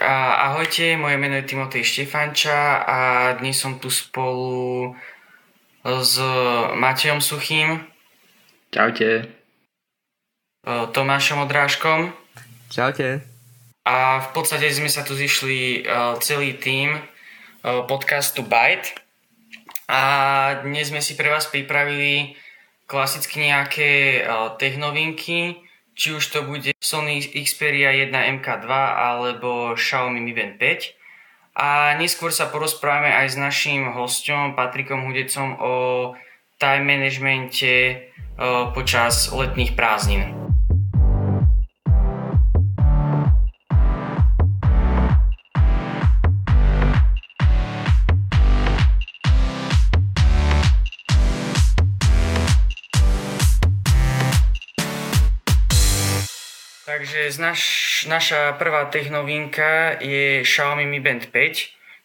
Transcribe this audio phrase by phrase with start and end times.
[0.00, 2.98] Ahojte, moje meno je Timotej Štefanča a
[3.40, 4.92] dnes som tu spolu
[5.84, 6.20] s
[6.76, 7.80] Matejom Suchým.
[8.68, 9.28] Čaute.
[10.68, 12.12] Tomášom Odrážkom.
[12.68, 13.24] Čaute.
[13.88, 15.88] A v podstate sme sa tu zišli
[16.20, 17.00] celý tým
[17.64, 18.92] podcastu Byte.
[19.88, 20.02] A
[20.62, 22.36] dnes sme si pre vás pripravili
[22.84, 24.22] klasicky nejaké
[24.60, 25.58] technovinky,
[26.00, 30.96] či už to bude Sony Xperia 1 MK2 alebo Xiaomi Mi Band 5.
[31.60, 35.74] A neskôr sa porozprávame aj s naším hostom Patrikom Hudecom o
[36.56, 38.08] time managemente
[38.72, 40.39] počas letných prázdnin.
[57.30, 57.62] Takže naš,
[58.10, 61.30] naša prvá technovinka je Xiaomi Mi Band 5.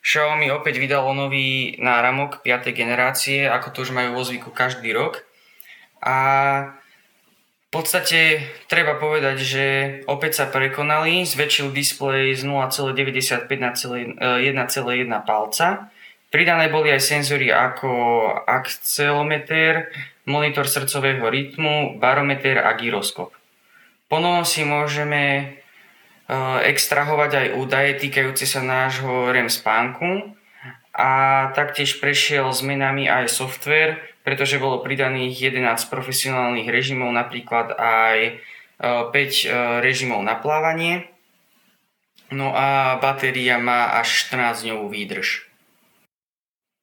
[0.05, 2.69] Xiaomi opäť vydalo nový náramok 5.
[2.69, 5.25] generácie, ako to už majú vo zvyku každý rok.
[5.97, 6.17] A
[7.57, 9.65] v podstate treba povedať, že
[10.05, 14.61] opäť sa prekonali, zväčšil displej z 0,95 na 1,1
[15.25, 15.89] palca.
[16.29, 17.89] Pridané boli aj senzory ako
[18.45, 19.89] akcelometer,
[20.29, 23.33] monitor srdcového rytmu, barometer a gyroskop.
[24.05, 25.43] Ponovom si môžeme e,
[26.69, 30.37] extrahovať aj údaje týkajúce sa nášho REM spánku
[30.93, 31.11] a
[31.57, 38.39] taktiež prešiel zmenami aj software, pretože bolo pridaných 11 profesionálnych režimov, napríklad aj
[38.79, 39.29] 5 e, e,
[39.81, 41.09] režimov na plávanie.
[42.29, 45.45] No a batéria má až 14 dňovú výdrž.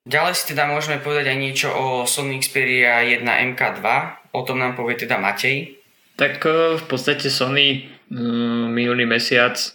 [0.03, 3.87] Ďalej si teda môžeme povedať aj niečo o Sony Xperia 1 MK2,
[4.35, 5.82] o tom nám povie teda Matej.
[6.17, 9.69] Tak e, v podstate Sony mm, minulý mesiac e,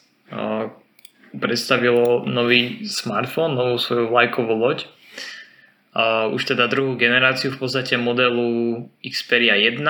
[1.38, 4.90] predstavilo nový smartfón, novú svoju vlajkovú loď.
[6.30, 9.82] Už teda druhú generáciu v podstate modelu Xperia 1.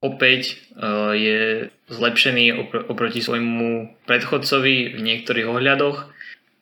[0.00, 0.56] Opäť
[1.12, 6.08] je zlepšený oproti svojmu predchodcovi v niektorých ohľadoch.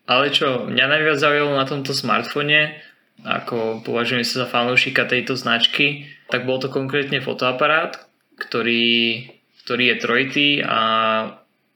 [0.07, 2.79] Ale čo mňa najviac zaujalo na tomto smartfóne,
[3.27, 8.06] ako považujem sa za fanúšika tejto značky, tak bol to konkrétne fotoaparát,
[8.37, 9.27] ktorý,
[9.65, 10.81] ktorý je trojitý a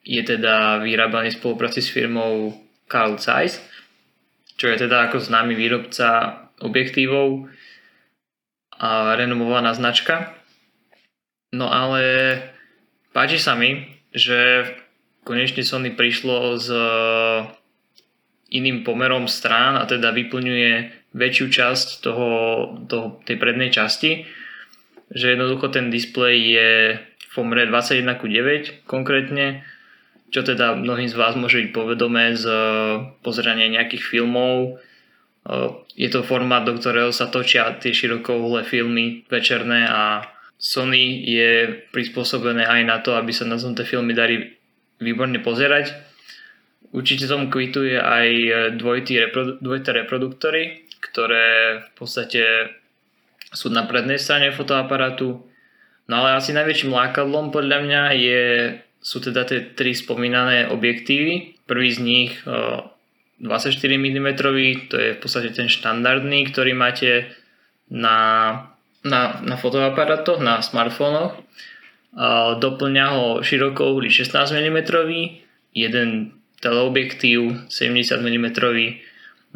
[0.04, 2.56] je teda vyrábaný v spolupráci s firmou
[2.88, 3.60] Carl Zeiss,
[4.56, 7.48] čo je teda ako známy výrobca objektívov
[8.80, 10.36] a renomovaná značka.
[11.52, 12.36] No ale
[13.12, 14.64] páči sa mi, že
[15.24, 16.68] konečne Sony prišlo s
[18.50, 20.72] iným pomerom strán a teda vyplňuje
[21.14, 22.30] väčšiu časť toho,
[22.86, 24.26] toho, tej prednej časti
[25.10, 29.66] že jednoducho ten displej je v pomere 21 ku 9 konkrétne,
[30.30, 32.58] čo teda mnohým z vás môže byť povedomé z e,
[33.22, 34.54] pozerania nejakých filmov.
[34.66, 34.70] E,
[35.98, 42.68] je to formát, do ktorého sa točia tie širokouhle filmy večerné a Sony je prispôsobené
[42.68, 44.54] aj na to, aby sa na tom tie filmy dali
[45.02, 45.96] výborne pozerať.
[46.90, 48.28] Určite tomu kvituje aj
[48.76, 49.30] dvojité,
[49.62, 52.42] dvojité reproduktory, ktoré v podstate
[53.50, 55.42] sú na prednej strane fotoaparátu.
[56.10, 58.42] No ale asi najväčším lákadlom podľa mňa je,
[58.98, 61.62] sú teda tie tri spomínané objektívy.
[61.66, 62.32] Prvý z nich
[63.40, 64.28] 24 mm,
[64.90, 67.30] to je v podstate ten štandardný, ktorý máte
[67.90, 68.18] na,
[69.06, 71.38] na, na fotoaparátoch, na smartfónoch.
[72.58, 74.78] Doplňa ho širokouhlý 16 mm,
[75.78, 78.46] jeden teleobjektív 70 mm,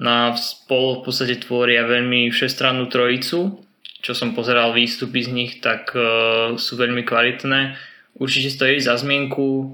[0.00, 3.61] no a spolu v podstate tvoria veľmi všestrannú trojicu,
[4.05, 7.73] čo som pozeral výstupy z nich, tak uh, sú veľmi kvalitné.
[8.21, 9.73] Určite stojí za zmienku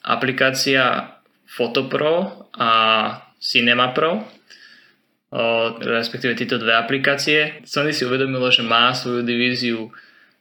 [0.00, 1.12] aplikácia
[1.44, 2.70] Photopro a
[3.36, 7.60] Cinema Pro, uh, respektíve tieto dve aplikácie.
[7.68, 9.92] Sony si uvedomilo, že má svoju divíziu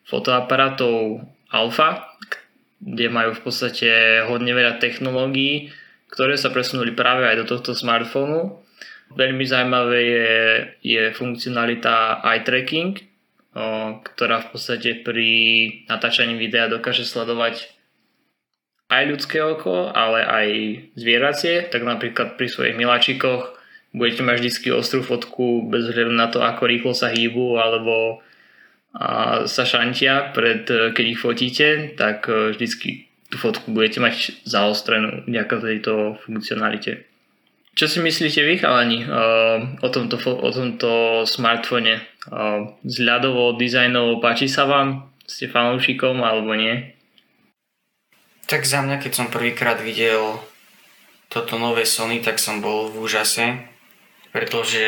[0.07, 2.07] fotoaparátov Alpha,
[2.79, 5.75] kde majú v podstate hodne veľa technológií,
[6.07, 8.63] ktoré sa presunuli práve aj do tohto smartfónu.
[9.11, 10.31] Veľmi zaujímavé je,
[10.81, 13.14] je funkcionalita eye tracking,
[14.03, 15.31] ktorá v podstate pri
[15.87, 17.71] natáčaní videa dokáže sledovať
[18.91, 20.47] aj ľudské oko, ale aj
[20.99, 23.55] zvieracie, tak napríklad pri svojich miláčikoch
[23.95, 28.19] budete mať vždy ostrú fotku bez hľadu na to, ako rýchlo sa hýbu alebo
[28.95, 31.67] a sa šantia pred, keď ich fotíte,
[31.99, 37.03] tak e, vždycky tú fotku budete mať zaostrenú vďaka tejto funkcionalite.
[37.75, 40.91] Čo si myslíte vy, chalani, uh, o tomto, o tomto
[41.27, 41.99] smartfone?
[42.25, 45.13] Uh, ľadovo, dizajnovo, páči sa vám?
[45.29, 46.97] Ste fanúšikom alebo nie?
[48.49, 50.41] Tak za mňa, keď som prvýkrát videl
[51.29, 53.61] toto nové Sony, tak som bol v úžase,
[54.33, 54.81] pretože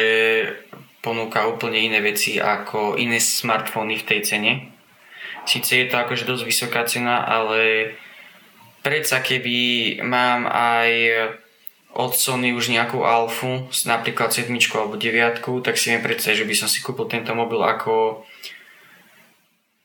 [1.06, 4.52] ponúka úplne iné veci ako iné smartfóny v tej cene.
[5.46, 7.94] Sice je to akože dosť vysoká cena, ale
[8.82, 10.90] predsa keby mám aj
[11.98, 16.56] od Sony už nejakú alfu, napríklad 7 alebo 9, tak si viem predstaviť, že by
[16.56, 18.22] som si kúpil tento mobil ako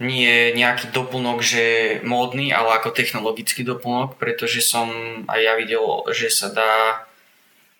[0.03, 1.65] nie nejaký doplnok, že
[2.05, 4.91] módny, ale ako technologický doplnok, pretože som
[5.31, 5.81] aj ja videl,
[6.13, 7.07] že sa dá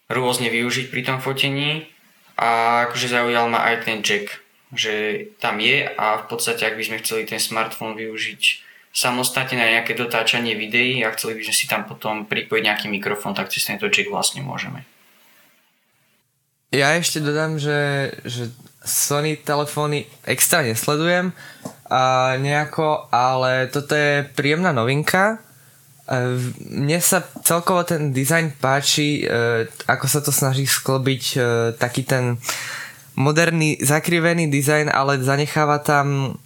[0.09, 1.93] rôzne využiť pri tom fotení.
[2.39, 4.41] A akože zaujal ma aj ten jack,
[4.73, 9.73] že tam je a v podstate ak by sme chceli ten smartfón využiť samostatne na
[9.81, 13.65] nejaké dotáčanie videí a chceli by sme si tam potom pripojiť nejaký mikrofón, tak cez
[13.65, 14.85] tento jack vlastne môžeme.
[16.73, 18.53] Ja ešte dodám, že, že
[18.85, 21.33] Sony telefóny extra nesledujem
[21.89, 25.37] a nejako, ale toto je príjemná novinka.
[26.09, 26.41] E,
[26.73, 31.39] mne sa celkovo ten dizajn páči, e, ako sa to snaží sklbiť e,
[31.77, 32.41] taký ten
[33.21, 36.37] moderný, zakrivený dizajn, ale zanecháva tam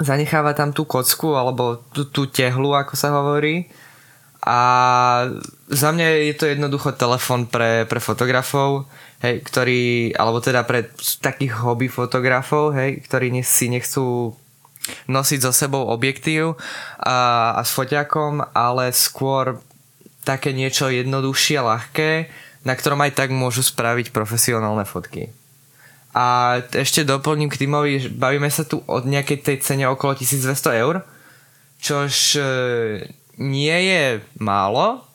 [0.00, 3.68] zanecháva tam tú kocku alebo tú, tú tehlu, ako sa hovorí.
[4.42, 4.58] A
[5.70, 8.90] za mňa je to jednoducho telefon pre, pre fotografov,
[9.22, 10.90] hej, ktorí, alebo teda pre
[11.22, 14.34] takých hobby fotografov, hej, ktorí si nechcú
[15.06, 16.58] nosiť so sebou objektív
[16.98, 19.62] a, a s foťakom, ale skôr
[20.26, 22.10] také niečo jednoduchšie, ľahké,
[22.66, 25.30] na ktorom aj tak môžu spraviť profesionálne fotky.
[26.12, 31.00] A ešte doplním k Timovi, bavíme sa tu od nejakej tej cene okolo 1200 eur,
[31.80, 32.42] čož e,
[33.40, 35.08] nie je málo.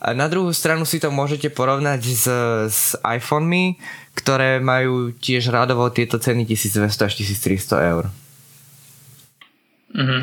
[0.00, 2.26] Na druhú stranu si to môžete porovnať s,
[2.66, 3.78] s iPhonemi,
[4.18, 8.04] ktoré majú tiež radovo tieto ceny 1200 až 1300 eur.
[9.94, 10.22] Uh-huh.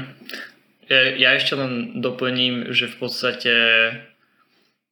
[0.91, 3.53] Ja, ja ešte len doplním, že v podstate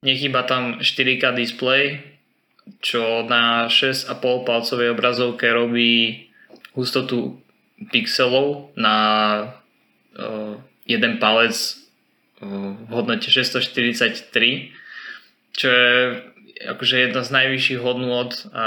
[0.06, 2.15] nechýba tam 4K display,
[2.82, 6.30] čo na 6,5 palcovej obrazovke robí
[6.74, 7.38] hustotu
[7.92, 8.98] pixelov na
[10.18, 11.54] uh, jeden palec
[12.42, 14.74] uh, v hodnote 643,
[15.56, 15.92] čo je
[16.66, 18.66] akože jedna z najvyšších hodnôt a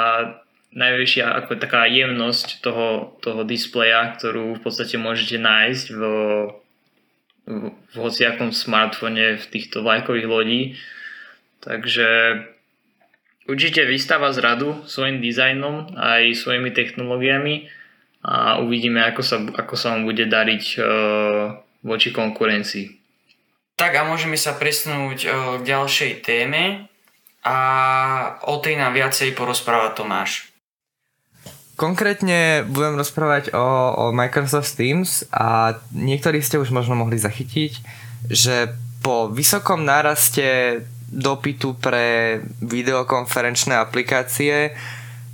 [0.76, 6.02] najväčšia ako taká jemnosť toho, toho displeja, ktorú v podstate môžete nájsť v,
[7.48, 10.62] v, v hociakom smartfone v týchto vlajkových lodí.
[11.64, 12.08] Takže
[13.48, 17.72] určite vystáva z radu svojim dizajnom aj svojimi technológiami
[18.22, 20.84] a uvidíme, ako sa, ako sa vám bude dariť uh,
[21.80, 23.00] voči konkurencii.
[23.78, 26.92] Tak a môžeme sa presnúť uh, k ďalšej téme
[27.46, 27.56] a
[28.44, 30.52] o tej nám viacej porozpráva Tomáš.
[31.78, 33.62] Konkrétne budem rozprávať o,
[33.94, 37.72] o Microsoft Teams a niektorí ste už možno mohli zachytiť,
[38.26, 44.76] že po vysokom náraste dopytu pre videokonferenčné aplikácie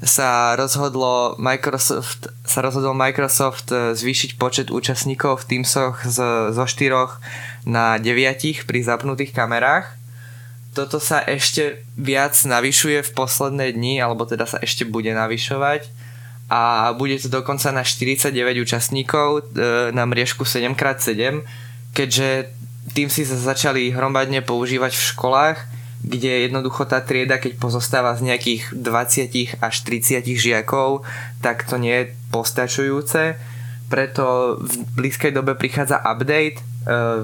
[0.05, 6.19] sa rozhodlo Microsoft, sa rozhodol Microsoft zvýšiť počet účastníkov v Teamsoch z,
[6.53, 9.97] zo 4 na 9 pri zapnutých kamerách.
[10.75, 15.87] Toto sa ešte viac navyšuje v posledné dni, alebo teda sa ešte bude navyšovať
[16.50, 21.41] a bude to dokonca na 49 účastníkov e, na mriežku 7x7,
[21.97, 22.53] keďže
[22.94, 25.58] tým si sa začali hromadne používať v školách,
[26.05, 31.02] kde jednoducho tá trieda, keď pozostáva z nejakých 20 až 30 žiakov,
[31.40, 33.40] tak to nie je postačujúce.
[33.88, 36.62] Preto v blízkej dobe prichádza update e,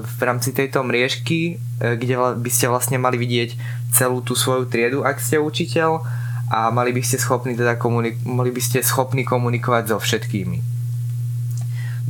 [0.01, 3.55] v rámci tejto mriežky, e, kde by ste vlastne mali vidieť
[3.93, 6.01] celú tú svoju triedu, ak ste učiteľ
[6.51, 10.71] a mali by ste schopní teda komunik- by ste schopní komunikovať so všetkými.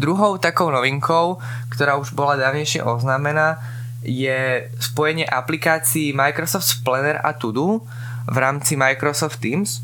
[0.02, 1.38] Druhou takou novinkou,
[1.72, 3.58] ktorá už bola dávnejšie oznámená,
[4.04, 7.86] je spojenie aplikácií Microsoft Planner a Todo
[8.28, 9.82] v rámci Microsoft Teams.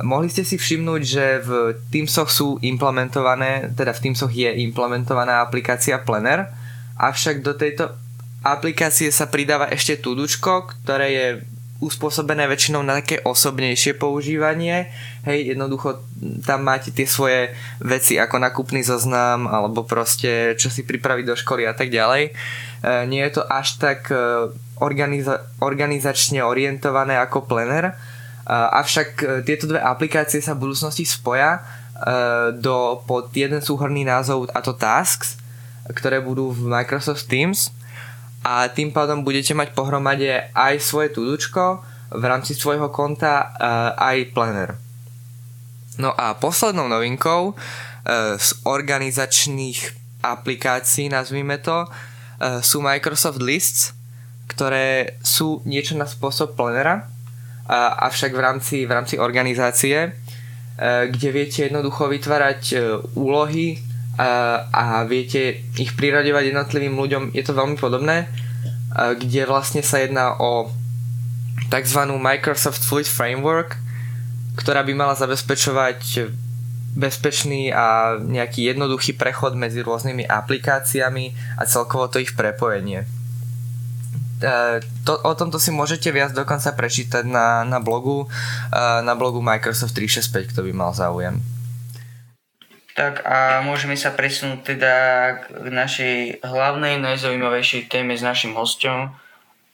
[0.00, 6.00] Mohli ste si všimnúť, že v Teamsoch sú implementované, teda v Teamsoch je implementovaná aplikácia
[6.00, 6.48] Planner,
[6.96, 7.92] avšak do tejto
[8.40, 11.26] aplikácie sa pridáva ešte Tudučko, ktoré je
[11.82, 14.86] uspôsobené väčšinou na také osobnejšie používanie.
[15.26, 15.98] Hej, jednoducho
[16.46, 17.50] tam máte tie svoje
[17.82, 22.30] veci ako nakupný zoznam alebo proste čo si pripraviť do školy a tak ďalej.
[22.30, 22.32] E,
[23.10, 27.94] nie je to až tak e, organiza- organizačne orientované ako Planner, e,
[28.54, 31.82] avšak tieto dve aplikácie sa v budúcnosti spoja
[32.58, 35.38] do, pod jeden súhrný názov a to Tasks,
[35.86, 37.70] ktoré budú v Microsoft Teams
[38.42, 41.82] a tým pádom budete mať pohromade aj svoje tudučko
[42.12, 43.54] v rámci svojho konta
[43.94, 44.76] aj planner.
[46.02, 47.54] No a poslednou novinkou e,
[48.40, 49.78] z organizačných
[50.24, 51.88] aplikácií, nazvime to, e,
[52.64, 53.92] sú Microsoft Lists,
[54.48, 57.08] ktoré sú niečo na spôsob planera,
[57.72, 60.12] avšak v rámci, v rámci organizácie,
[61.08, 62.74] kde viete jednoducho vytvárať
[63.16, 63.80] úlohy
[64.22, 67.22] a, viete ich priraďovať jednotlivým ľuďom.
[67.34, 68.30] Je to veľmi podobné,
[68.92, 70.68] kde vlastne sa jedná o
[71.72, 72.00] tzv.
[72.20, 73.80] Microsoft Fluid Framework,
[74.60, 76.28] ktorá by mala zabezpečovať
[76.92, 83.08] bezpečný a nejaký jednoduchý prechod medzi rôznymi aplikáciami a celkovo to ich prepojenie.
[84.44, 89.40] E, to, o tomto si môžete viac dokonca prečítať na, na blogu e, na blogu
[89.40, 91.40] Microsoft 365, kto by mal záujem.
[92.92, 94.94] Tak a môžeme sa presunúť teda
[95.48, 99.16] k našej hlavnej, najzaujímavejšej téme s našim hostom,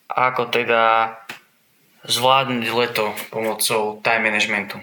[0.07, 1.19] ako teda
[2.07, 4.79] zvládnuť leto pomocou time managementu.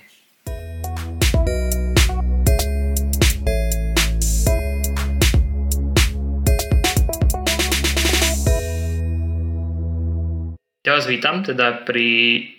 [10.83, 12.11] Ja vás vítam teda pri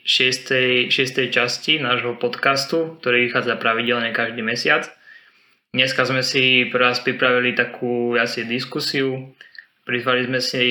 [0.09, 4.96] šiestej, šiestej časti nášho podcastu, ktorý vychádza pravidelne každý mesiac.
[5.75, 9.35] Dneska sme si pre vás pripravili takú asi diskusiu.
[9.87, 10.67] Prizvali sme si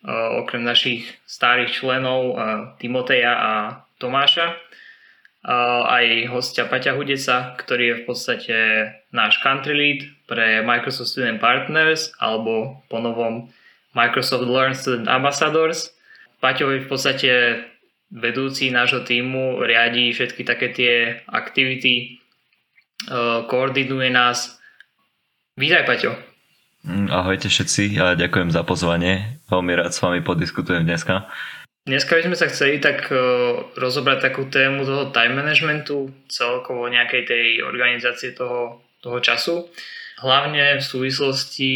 [0.00, 2.36] uh, okrem našich starých členov uh,
[2.80, 3.52] Timoteja a
[4.00, 8.56] Tomáša uh, aj hostia Paťa Hudeca, ktorý je v podstate
[9.12, 13.52] náš country lead pre Microsoft Student Partners alebo po novom
[13.92, 15.94] Microsoft Learn Student Ambassadors
[16.44, 17.30] Paťo je v podstate
[18.12, 22.20] vedúci nášho týmu, riadí všetky také tie aktivity,
[23.50, 24.58] koordinuje nás.
[25.54, 26.12] Vítaj Paťo.
[26.84, 29.40] Mm, ahojte všetci a ďakujem za pozvanie.
[29.48, 31.24] Veľmi rád s vami podiskutujem dneska.
[31.84, 33.12] Dneska by sme sa chceli tak
[33.76, 39.68] rozobrať takú tému toho time managementu, celkovo nejakej tej organizácie toho, toho času.
[40.24, 41.72] Hlavne v súvislosti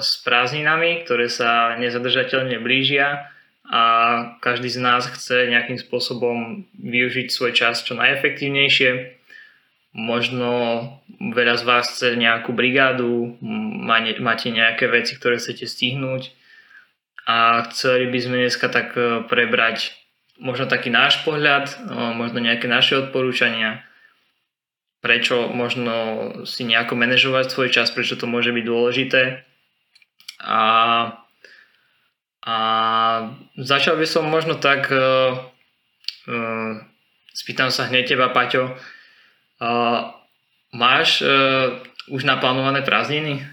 [0.00, 3.28] s prázdninami, ktoré sa nezadržateľne blížia
[3.68, 3.82] a
[4.40, 9.13] každý z nás chce nejakým spôsobom využiť svoj čas čo najefektívnejšie.
[9.94, 10.50] Možno
[11.22, 13.38] veľa z vás chce nejakú brigádu,
[14.18, 16.34] máte nejaké veci, ktoré chcete stihnúť.
[17.24, 19.96] A chceli by sme dneska tak e, prebrať
[20.36, 21.74] možno taký náš pohľad, e,
[22.20, 23.80] možno nejaké naše odporúčania,
[25.00, 25.94] prečo možno
[26.44, 29.40] si nejako manažovať svoj čas, prečo to môže byť dôležité.
[30.44, 30.60] A
[32.44, 32.56] a
[33.56, 35.32] začal by som možno tak, uh,
[36.28, 36.72] uh,
[37.32, 38.76] spýtam sa hneď teba, Paťo,
[39.60, 40.14] uh,
[40.74, 41.78] máš uh,
[42.10, 43.44] už naplánované prázdniny?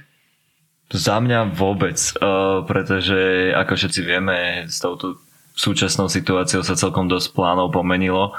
[0.91, 5.22] Za mňa vôbec, uh, pretože ako všetci vieme, s touto
[5.55, 8.36] súčasnou situáciou sa celkom dosť plánov pomenilo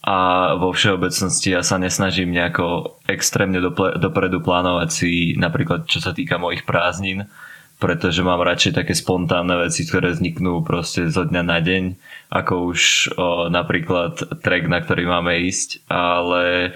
[0.00, 0.16] a
[0.56, 3.60] vo všeobecnosti ja sa nesnažím nejako extrémne
[4.00, 7.28] dopredu plánovať si napríklad čo sa týka mojich prázdnin,
[7.76, 11.84] pretože mám radšej také spontánne veci, ktoré vzniknú proste zo dňa na deň,
[12.32, 12.80] ako už
[13.12, 16.72] o, napríklad track, na ktorý máme ísť, ale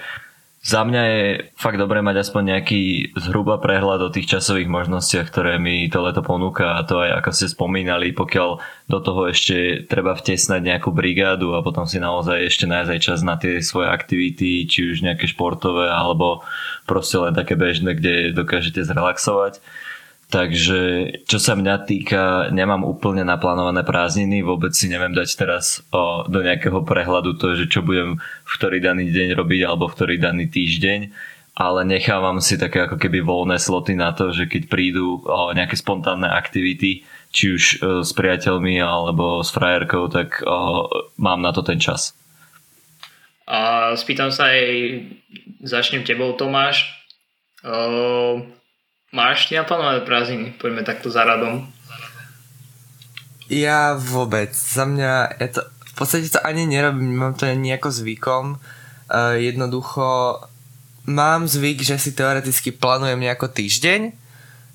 [0.65, 2.81] za mňa je fakt dobré mať aspoň nejaký
[3.21, 7.29] zhruba prehľad o tých časových možnostiach, ktoré mi to leto ponúka a to aj ako
[7.37, 8.49] ste spomínali, pokiaľ
[8.89, 13.19] do toho ešte treba vtesnať nejakú brigádu a potom si naozaj ešte nájsť aj čas
[13.21, 16.41] na tie svoje aktivity, či už nejaké športové alebo
[16.89, 19.61] proste len také bežné, kde dokážete zrelaxovať
[20.25, 20.79] Takže
[21.29, 26.41] čo sa mňa týka, nemám úplne naplánované prázdniny, vôbec si neviem dať teraz o, do
[26.41, 30.49] nejakého prehľadu to, že čo budem v ktorý daný deň robiť alebo v ktorý daný
[30.49, 31.13] týždeň,
[31.55, 35.77] ale nechávam si také ako keby voľné sloty na to, že keď prídu o, nejaké
[35.77, 40.89] spontánne aktivity, či už o, s priateľmi alebo s frajerkou, tak o,
[41.21, 42.17] mám na to ten čas.
[43.45, 45.05] A spýtam sa aj,
[45.61, 46.89] začnem tebou Tomáš.
[47.61, 48.41] O,
[49.15, 50.59] Máš ty naplánované prázdniny?
[50.59, 51.63] Poďme takto za radom.
[53.47, 54.51] Ja vôbec.
[54.51, 58.59] Za mňa je to, v podstate to ani nerobím, mám to nejako zvykom.
[59.07, 60.35] Uh, jednoducho
[61.07, 64.11] mám zvyk, že si teoreticky plánujem nejako týždeň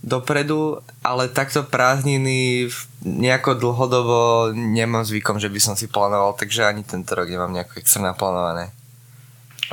[0.01, 2.73] dopredu, ale takto prázdniny
[3.05, 7.77] nejako dlhodobo nemám zvykom, že by som si plánoval, takže ani tento rok nemám nejako
[7.77, 8.73] extra naplánované.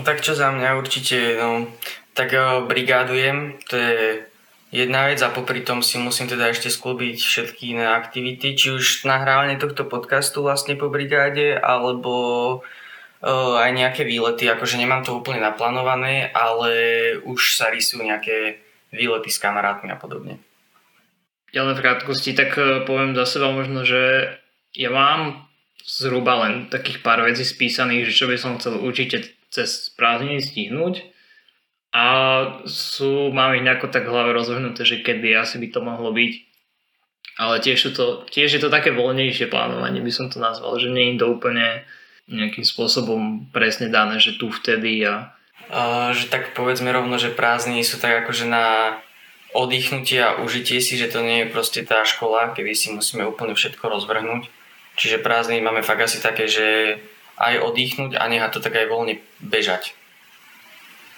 [0.04, 1.72] Tak čo za mňa určite, no,
[2.12, 4.28] tak uh, brigádujem, to je
[4.72, 9.08] jedna vec a popri tom si musím teda ešte sklúbiť všetky iné aktivity, či už
[9.08, 12.14] nahrávanie tohto podcastu vlastne po brigáde, alebo
[13.24, 16.72] uh, aj nejaké výlety, akože nemám to úplne naplánované, ale
[17.24, 18.60] už sa rysujú nejaké
[18.92, 20.40] výlety s kamarátmi a podobne.
[21.56, 24.36] Ja len v krátkosti, tak e, poviem za seba možno, že
[24.76, 25.48] ja mám
[25.88, 31.17] zhruba len takých pár vecí spísaných, že čo by som chcel určite cez prázdniny stihnúť
[31.96, 32.06] a
[32.68, 36.34] sú, mám ich nejako tak v hlave rozvrhnuté, že kedy asi by to mohlo byť.
[37.38, 40.90] Ale tiež, sú to, tiež je to také voľnejšie plánovanie, by som to nazval, že
[40.90, 41.86] nie je to úplne
[42.28, 45.32] nejakým spôsobom presne dané, že tu vtedy a...
[45.68, 48.98] Uh, že tak povedzme rovno, že prázdniny sú tak akože na
[49.52, 53.56] oddychnutie a užitie si, že to nie je proste tá škola, kedy si musíme úplne
[53.56, 54.48] všetko rozvrhnúť.
[54.96, 56.98] Čiže prázdniny máme fakt asi také, že
[57.38, 59.94] aj oddychnúť a nechať to tak aj voľne bežať.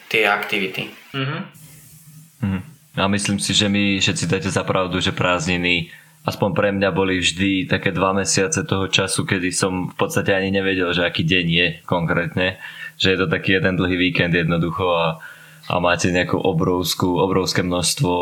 [0.09, 0.89] Tie aktivity.
[1.13, 1.37] Mhm.
[2.41, 2.59] Mhm.
[2.99, 5.93] A myslím si, že mi všetci dáte za pravdu, že prázdniny
[6.27, 10.51] aspoň pre mňa boli vždy také dva mesiace toho času, kedy som v podstate ani
[10.51, 12.59] nevedel, že aký deň je konkrétne.
[12.99, 15.07] Že je to taký jeden dlhý víkend jednoducho a,
[15.71, 18.13] a máte nejakú obrovskú, obrovské množstvo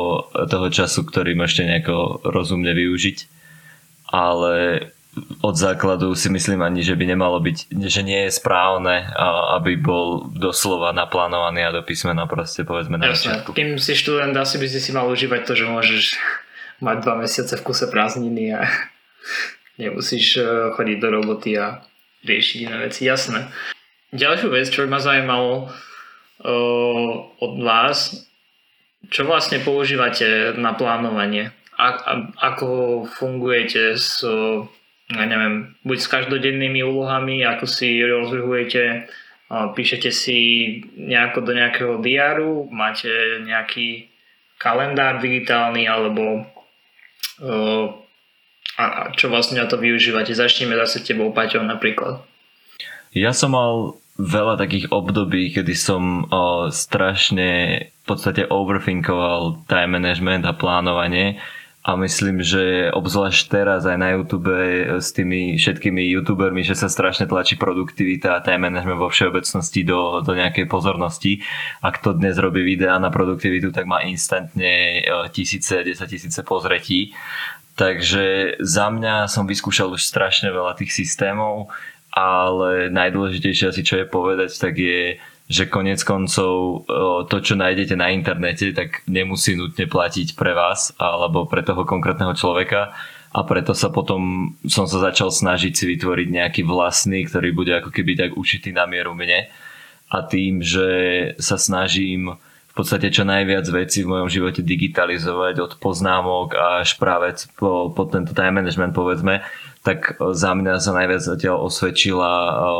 [0.45, 3.17] toho času, ktorý môžete nejako rozumne využiť.
[4.13, 4.87] Ale
[5.41, 9.09] od základu si myslím ani, že by nemalo byť, že nie je správne,
[9.59, 14.57] aby bol doslova naplánovaný a do písmena proste povedzme na Jasne, kým si študent, asi
[14.61, 16.03] by si si mal užívať to, že môžeš
[16.81, 18.69] mať dva mesiace v kuse prázdniny a
[19.81, 20.43] nemusíš e,
[20.73, 21.81] chodiť do roboty a
[22.25, 23.05] riešiť iné veci.
[23.05, 23.49] Jasné.
[24.15, 27.11] Ďalšiu vec, čo by ma zaujímalo uh,
[27.43, 28.23] od vás,
[29.11, 31.51] čo vlastne používate na plánovanie?
[31.77, 34.23] A, a, ako fungujete s,
[35.07, 39.07] ja neviem, buď s každodennými úlohami, ako si rozvrhujete,
[39.47, 40.37] píšete si
[40.99, 43.07] nejako do nejakého diáru, máte
[43.47, 44.11] nejaký
[44.59, 46.43] kalendár digitálny, alebo
[48.77, 50.35] a čo vlastne na to využívate?
[50.37, 52.21] Začneme zase tebou, Paťou napríklad.
[53.15, 57.49] Ja som mal veľa takých období, kedy som o, strašne
[57.89, 61.37] v podstate overthinkoval time management a plánovanie
[61.87, 64.51] a myslím, že obzvlášť teraz aj na YouTube
[64.99, 70.19] s tými všetkými youtubermi, že sa strašne tlačí produktivita a time management vo všeobecnosti do,
[70.19, 71.39] do nejakej pozornosti.
[71.79, 74.99] Ak to dnes robí videa na produktivitu, tak má instantne
[75.31, 77.15] tisíce, desať tisíce pozretí.
[77.79, 81.71] Takže za mňa som vyskúšal už strašne veľa tých systémov
[82.17, 86.83] ale najdôležitejšie asi čo je povedať, tak je, že konec koncov
[87.31, 92.35] to, čo nájdete na internete, tak nemusí nutne platiť pre vás alebo pre toho konkrétneho
[92.35, 92.91] človeka.
[93.31, 97.95] A preto sa potom som sa začal snažiť si vytvoriť nejaký vlastný, ktorý bude ako
[97.95, 99.47] keby tak ušitý na mieru mne.
[100.11, 100.87] A tým, že
[101.39, 102.35] sa snažím
[102.71, 108.03] v podstate čo najviac vecí v mojom živote digitalizovať od poznámok až práve po, po
[108.05, 109.43] tento time management povedzme,
[109.81, 112.31] tak za mňa sa najviac zatiaľ osvedčila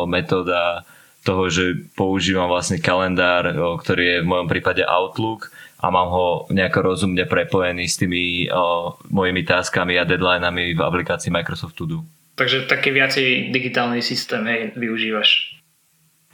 [0.06, 0.84] metóda
[1.28, 3.52] toho, že používam vlastne kalendár,
[3.84, 5.52] ktorý je v mojom prípade Outlook
[5.84, 11.30] a mám ho nejako rozumne prepojený s tými o, mojimi táskami a deadlinami v aplikácii
[11.30, 12.00] Microsoft To Do.
[12.40, 15.60] Takže taký viacej digitálny systém hej, využívaš.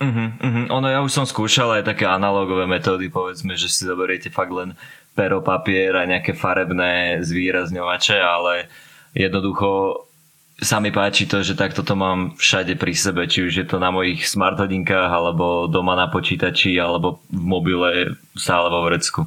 [0.04, 0.66] Uh-huh, uh-huh.
[0.68, 4.76] Ono ja už som skúšal aj také analogové metódy, povedzme, že si zoberiete fakt len
[5.16, 8.68] pero, papier a nejaké farebné zvýrazňovače, ale
[9.14, 10.04] jednoducho
[10.62, 13.82] sa mi páči to, že takto to mám všade pri sebe, či už je to
[13.82, 17.90] na mojich smart hodinkách, alebo doma na počítači, alebo v mobile
[18.38, 19.26] stále vo vrecku.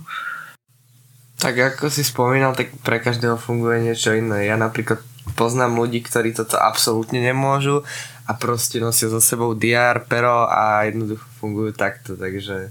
[1.37, 4.49] Tak ako si spomínal, tak pre každého funguje niečo iné.
[4.49, 5.03] Ja napríklad
[5.35, 7.83] poznám ľudí, ktorí toto absolútne nemôžu
[8.25, 12.71] a proste nosia so sebou diár, pero a jednoducho fungujú takto, takže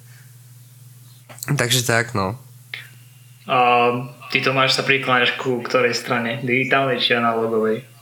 [1.46, 2.40] takže tak no.
[3.46, 3.58] A
[4.34, 6.42] ty to máš sa prikláňaš ku ktorej strane?
[6.42, 7.95] Digitálnej či analogovej?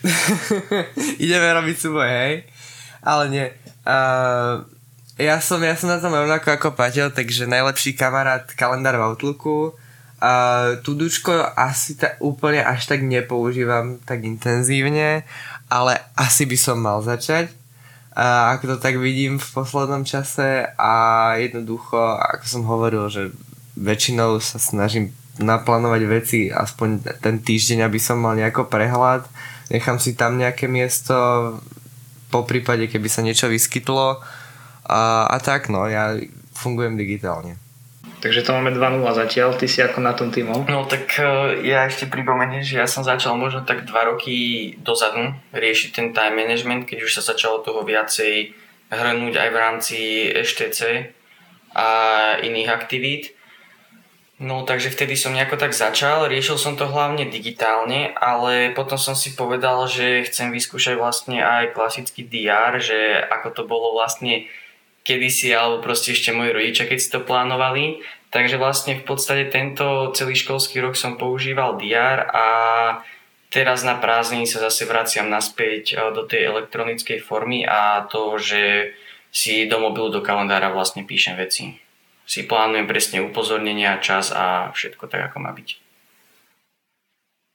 [1.24, 2.34] Ideme robiť súboj, hej?
[3.04, 3.46] Ale nie.
[3.84, 4.64] Uh,
[5.20, 9.76] ja som, ja som na tom rovnako ako Paťo, takže najlepší kamarát kalendár v Outlooku.
[10.20, 15.24] Uh, tudučko asi ta, úplne až tak nepoužívam tak intenzívne,
[15.72, 17.52] ale asi by som mal začať.
[18.12, 20.92] Uh, ako to tak vidím v poslednom čase a
[21.40, 23.32] jednoducho, ako som hovoril, že
[23.80, 29.24] väčšinou sa snažím naplánovať veci aspoň ten týždeň, aby som mal nejako prehľad
[29.70, 31.14] nechám si tam nejaké miesto,
[32.30, 34.22] po prípade, keby sa niečo vyskytlo
[34.86, 36.14] a, a tak, no, ja
[36.54, 37.58] fungujem digitálne.
[38.20, 40.68] Takže to máme 2-0 zatiaľ, ty si ako na tom týmu?
[40.68, 44.36] No tak uh, ja ešte pripomeniem, že ja som začal možno tak 2 roky
[44.76, 48.52] dozadu riešiť ten time management, keď už sa začalo toho viacej
[48.92, 49.98] hrnúť aj v rámci
[50.36, 50.80] EŠTC
[51.72, 51.88] a
[52.44, 53.32] iných aktivít.
[54.40, 59.12] No takže vtedy som nejako tak začal, riešil som to hlavne digitálne, ale potom som
[59.12, 64.48] si povedal, že chcem vyskúšať vlastne aj klasický DR, že ako to bolo vlastne
[65.04, 68.00] kedysi, alebo proste ešte moji rodičia, keď si to plánovali.
[68.32, 72.46] Takže vlastne v podstate tento celý školský rok som používal DR a
[73.52, 78.96] teraz na prázdniny sa zase vraciam naspäť e, do tej elektronickej formy a to, že
[79.28, 81.89] si do mobilu, do kalendára vlastne píšem veci
[82.30, 85.82] si plánujem presne upozornenia, čas a všetko tak, ako má byť.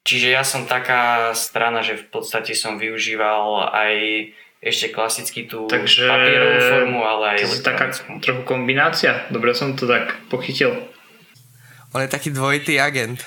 [0.04, 3.96] Čiže ja som taká strana, že v podstate som využíval aj
[4.60, 7.86] ešte klasicky tú Takže papierovú formu, ale aj to je taká
[8.20, 9.24] trochu kombinácia.
[9.32, 10.76] Dobre som to tak pochytil.
[11.96, 13.24] On je taký dvojitý agent.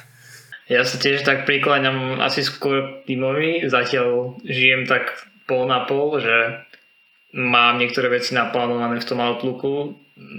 [0.69, 3.65] Ja sa tiež tak prikláňam asi skôr tímovi.
[3.65, 5.17] Zatiaľ žijem tak
[5.49, 6.68] pol na pol, že
[7.37, 9.97] mám niektoré veci naplánované v tom Outlooku.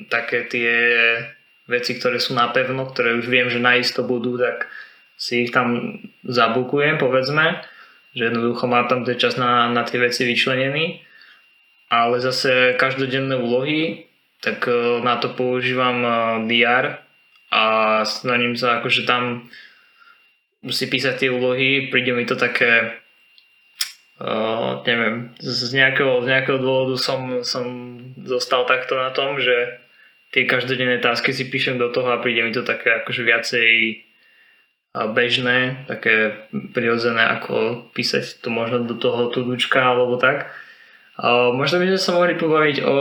[0.10, 0.71] Také tie
[1.69, 4.69] veci, ktoré sú napevno, ktoré už viem, že naisto budú, tak
[5.19, 7.62] si ich tam zabukujem, povedzme
[8.15, 11.02] že jednoducho má tam ten čas na, na tie veci vyčlenený.
[11.89, 14.06] Ale zase každodenné úlohy,
[14.45, 16.12] tak e, na to používam e,
[16.45, 17.02] DR
[17.49, 17.63] a
[18.06, 19.49] snažím sa akože tam
[20.69, 22.99] si písať tie úlohy, príde mi to také
[24.19, 24.49] uh,
[24.84, 27.66] neviem, z nejakého, z nejakého dôvodu som, som
[28.26, 29.80] zostal takto na tom, že
[30.30, 33.70] tie každodenné tásky si píšem do toho a príde mi to také akože viacej
[34.90, 36.34] bežné, také
[36.74, 40.50] prirodzené, ako písať to možno do toho tudučka alebo tak.
[41.54, 42.98] Možno by sme sa mohli pobaviť o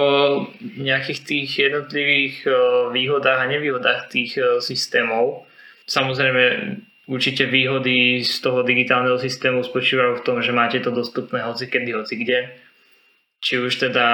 [0.85, 2.45] nejakých tých jednotlivých
[2.93, 5.49] výhodách a nevýhodách tých systémov.
[5.89, 6.77] Samozrejme,
[7.09, 11.90] určite výhody z toho digitálneho systému spočívajú v tom, že máte to dostupné hoci kedy,
[11.97, 12.53] hoci kde.
[13.40, 14.07] Či už teda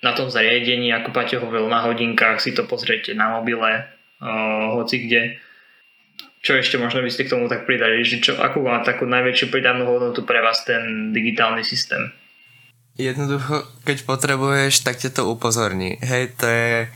[0.00, 3.84] na tom zariadení, ako Paťo hovoril, na hodinkách si to pozriete na mobile,
[4.74, 5.22] hoci kde
[6.44, 9.48] čo ešte možno by ste k tomu tak pridali, že čo, akú má takú najväčšiu
[9.48, 12.12] pridanú hodnotu pre vás ten digitálny systém?
[13.00, 15.96] Jednoducho, keď potrebuješ, tak ťa to upozorní.
[16.04, 16.92] Hej, to je...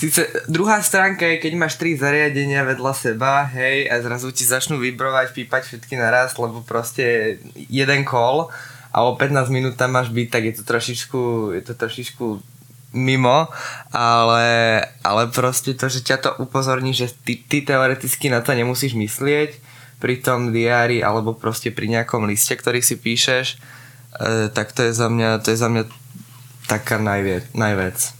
[0.00, 4.80] Sice druhá stránka je, keď máš tri zariadenia vedľa seba, hej, a zrazu ti začnú
[4.80, 7.36] vibrovať, pípať všetky naraz, lebo proste
[7.68, 8.48] jeden call
[8.96, 11.20] a o 15 minút tam máš byť, tak je to trošičku,
[11.52, 12.26] je to trošičku
[12.96, 13.52] mimo,
[13.92, 14.48] ale,
[15.04, 19.60] ale proste to, že ťa to upozorní, že ty, ty teoreticky na to nemusíš myslieť
[20.00, 23.60] pri tom diári alebo proste pri nejakom liste, ktorý si píšeš,
[24.16, 25.84] e, tak to je za mňa, to je za mňa
[26.72, 28.19] taká najvie, najvec.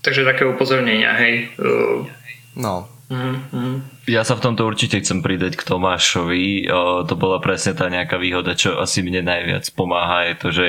[0.00, 1.52] Takže také upozornenia, hej.
[1.60, 2.08] Uh...
[2.56, 2.88] No.
[3.10, 4.06] Mm-hmm.
[4.06, 6.70] Ja sa v tomto určite chcem pridať k Tomášovi.
[7.04, 10.66] To bola presne tá nejaká výhoda, čo asi mne najviac pomáha, je to, že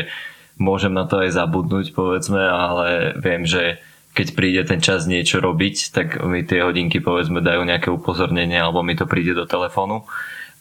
[0.58, 3.78] môžem na to aj zabudnúť, povedzme, ale viem, že
[4.17, 8.84] keď príde ten čas niečo robiť, tak mi tie hodinky povedzme dajú nejaké upozornenie alebo
[8.84, 10.04] mi to príde do telefónu.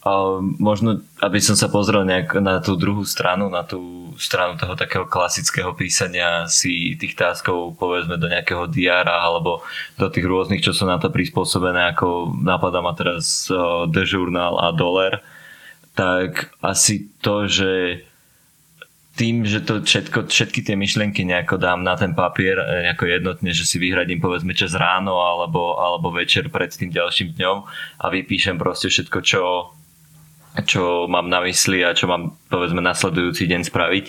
[0.00, 4.72] A možno, aby som sa pozrel nejak na tú druhú stranu, na tú stranu toho
[4.72, 9.60] takého klasického písania si tých táskov povedzme do nejakého diára alebo
[10.00, 13.52] do tých rôznych, čo sú na to prispôsobené, ako napadá ma teraz
[13.92, 15.20] The Journal a Dollar,
[15.92, 18.00] tak asi to, že
[19.20, 23.52] tým, že to všetko, všetky tie myšlienky nejako dám na ten papier e, ako jednotne,
[23.52, 27.58] že si vyhradím povedzme čas ráno alebo, alebo večer pred tým ďalším dňom
[28.00, 29.40] a vypíšem proste všetko, čo,
[30.64, 34.06] čo mám na mysli a čo mám povedzme nasledujúci deň spraviť,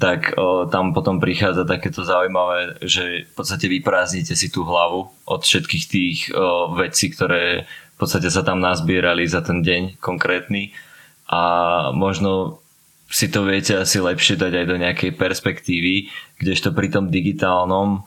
[0.00, 5.40] tak o, tam potom prichádza takéto zaujímavé, že v podstate vyprázdnite si tú hlavu od
[5.44, 10.72] všetkých tých o, vecí, ktoré v podstate sa tam nazbierali za ten deň konkrétny.
[11.28, 11.42] A
[11.92, 12.64] možno
[13.12, 16.08] si to viete asi lepšie dať aj do nejakej perspektívy,
[16.40, 18.06] kdežto pri tom digitálnom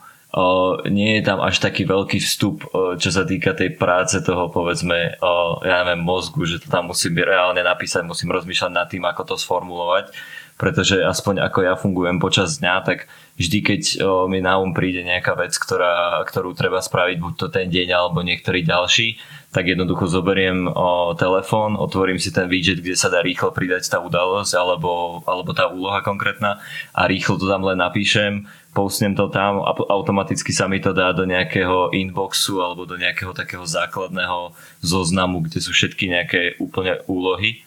[0.90, 2.66] nie je tam až taký veľký vstup,
[2.98, 5.14] čo sa týka tej práce toho, povedzme,
[5.62, 9.34] ja neviem, mozgu, že to tam musím reálne napísať, musím rozmýšľať nad tým, ako to
[9.38, 10.10] sformulovať,
[10.58, 13.06] pretože aspoň ako ja fungujem počas dňa, tak
[13.38, 13.82] vždy, keď
[14.26, 18.22] mi na um príde nejaká vec, ktorá, ktorú treba spraviť, buď to ten deň alebo
[18.22, 19.18] niektorý ďalší,
[19.54, 20.66] tak jednoducho zoberiem
[21.14, 25.70] telefón, otvorím si ten widget, kde sa dá rýchlo pridať tá udalosť alebo, alebo tá
[25.70, 26.58] úloha konkrétna
[26.90, 31.14] a rýchlo to tam len napíšem, postnem to tam a automaticky sa mi to dá
[31.14, 34.50] do nejakého inboxu alebo do nejakého takého základného
[34.82, 37.62] zoznamu, kde sú všetky nejaké úplne úlohy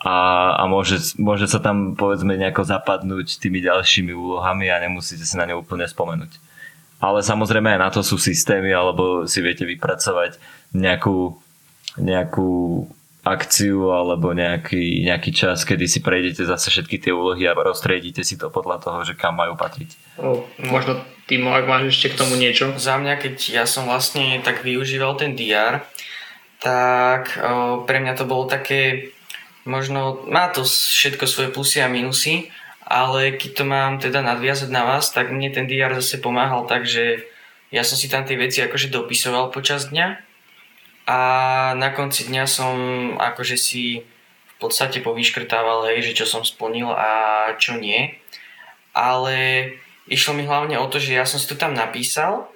[0.00, 5.36] a, a môže, môže sa tam povedzme nejako zapadnúť tými ďalšími úlohami a nemusíte si
[5.36, 6.40] na ne úplne spomenúť.
[7.00, 10.36] Ale samozrejme aj na to sú systémy, alebo si viete vypracovať
[10.72, 11.36] nejakú,
[12.00, 12.48] nejakú
[13.20, 18.40] akciu alebo nejaký, nejaký čas, kedy si prejdete zase všetky tie úlohy a roztriedite si
[18.40, 20.16] to podľa toho, že kam majú patriť.
[20.16, 22.72] O, možno Timo, ak máš ešte k tomu niečo?
[22.80, 25.84] Za mňa, keď ja som vlastne tak využíval ten DR,
[26.64, 29.12] tak o, pre mňa to bolo také,
[29.68, 32.48] možno má to všetko svoje plusy a minusy,
[32.82, 36.88] ale keď to mám teda nadviazať na vás, tak mne ten DR zase pomáhal tak,
[36.88, 37.28] že
[37.70, 40.29] ja som si tam tie veci akože dopisoval počas dňa
[41.10, 41.18] a
[41.74, 42.74] na konci dňa som
[43.18, 44.06] akože si
[44.46, 47.10] v podstate povyškrtával, hej, že čo som splnil a
[47.58, 48.14] čo nie.
[48.94, 49.66] Ale
[50.06, 52.46] išlo mi hlavne o to, že ja som si to tam napísal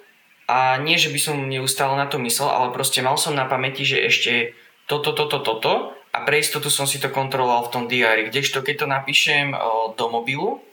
[0.47, 3.83] a nie, že by som neustále na to myslel, ale proste mal som na pamäti,
[3.83, 4.55] že ešte
[4.87, 8.31] toto, toto, toto a pre istotu som si to kontroloval v tom diári.
[8.31, 9.51] Kdežto keď to napíšem
[9.99, 10.63] do mobilu,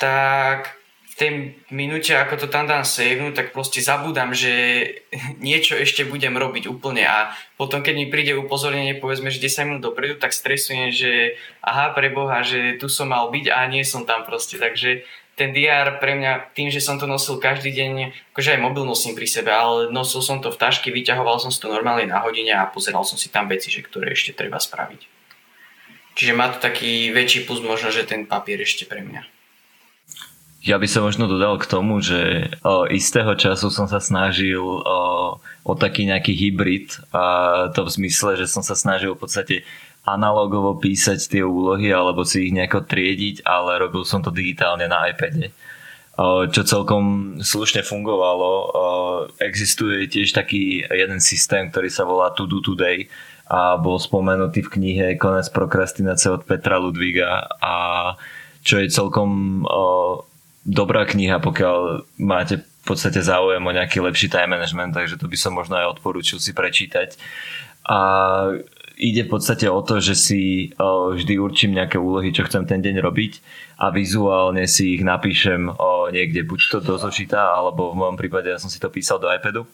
[0.00, 0.80] tak
[1.22, 4.50] tej minúte, ako to tam dám savenúť, tak proste zabudám, že
[5.46, 9.82] niečo ešte budem robiť úplne a potom, keď mi príde upozornenie, povedzme, že 10 minút
[9.86, 14.26] dopredu, tak stresujem, že aha, preboha, že tu som mal byť a nie som tam
[14.26, 17.92] proste, takže ten DR pre mňa, tým, že som to nosil každý deň,
[18.36, 21.62] akože aj mobil nosím pri sebe, ale nosil som to v taške, vyťahoval som si
[21.62, 25.08] to normálne na hodine a pozeral som si tam veci, že ktoré ešte treba spraviť.
[26.12, 29.41] Čiže má to taký väčší plus možno, že ten papier ešte pre mňa.
[30.62, 35.00] Ja by som možno dodal k tomu, že o, istého času som sa snažil o,
[35.42, 37.24] o taký nejaký hybrid a
[37.74, 39.56] to v zmysle, že som sa snažil v podstate
[40.06, 45.10] analogovo písať tie úlohy alebo si ich nejako triediť, ale robil som to digitálne na
[45.10, 45.50] iPade
[46.52, 48.50] čo celkom slušne fungovalo.
[49.40, 53.08] Existuje tiež taký jeden systém, ktorý sa volá To Do Today
[53.48, 57.74] a bol spomenutý v knihe Konec prokrastinácie od Petra Ludviga a
[58.62, 59.64] čo je celkom
[60.62, 65.38] dobrá kniha, pokiaľ máte v podstate záujem o nejaký lepší time management, takže to by
[65.38, 67.14] som možno aj odporúčil si prečítať.
[67.86, 67.98] A
[68.98, 73.02] ide v podstate o to, že si vždy určím nejaké úlohy, čo chcem ten deň
[73.02, 73.32] robiť
[73.82, 75.70] a vizuálne si ich napíšem
[76.14, 79.30] niekde, buď to do zošita, alebo v mojom prípade ja som si to písal do
[79.30, 79.66] iPadu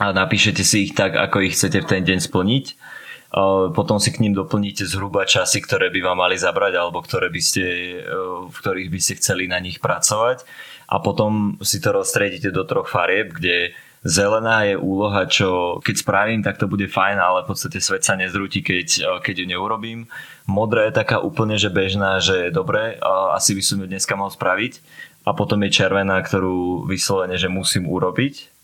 [0.00, 2.64] a napíšete si ich tak, ako ich chcete v ten deň splniť
[3.74, 7.42] potom si k ním doplníte zhruba časy, ktoré by vám mali zabrať alebo ktoré by
[7.42, 7.64] ste,
[8.50, 10.42] v ktorých by ste chceli na nich pracovať
[10.90, 13.70] a potom si to rozstriedite do troch farieb, kde
[14.02, 18.18] zelená je úloha, čo keď spravím, tak to bude fajn, ale v podstate svet sa
[18.18, 20.10] nezrúti, keď, keď ju neurobím.
[20.50, 22.98] Modrá je taká úplne, že bežná, že je dobre,
[23.36, 24.82] asi by som ju dneska mal spraviť.
[25.28, 28.59] A potom je červená, ktorú vyslovene, že musím urobiť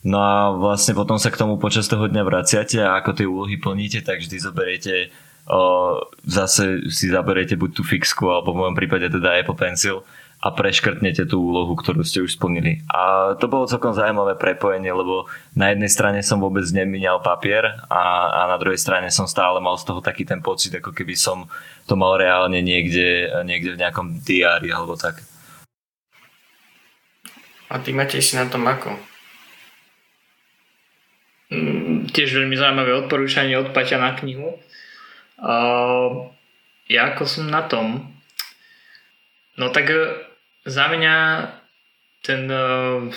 [0.00, 3.60] No a vlastne potom sa k tomu počas toho dňa vraciate a ako tie úlohy
[3.60, 5.12] plníte, tak vždy zoberiete
[6.22, 10.06] zase si zaberiete buď tú fixku alebo v mojom prípade teda Apple Pencil
[10.40, 12.80] a preškrtnete tú úlohu, ktorú ste už splnili.
[12.88, 18.32] A to bolo celkom zaujímavé prepojenie, lebo na jednej strane som vôbec nemíňal papier a,
[18.32, 21.44] a na druhej strane som stále mal z toho taký ten pocit, ako keby som
[21.84, 25.20] to mal reálne niekde, niekde v nejakom diári alebo tak.
[27.68, 29.09] A ty Matej si na tom ako?
[31.50, 34.54] Mm, tiež veľmi zaujímavé odporúčanie od Paťa na knihu.
[35.34, 36.30] Uh,
[36.86, 38.06] ja ako som na tom?
[39.58, 39.98] No tak e,
[40.62, 41.14] za mňa
[42.22, 43.10] ten uh,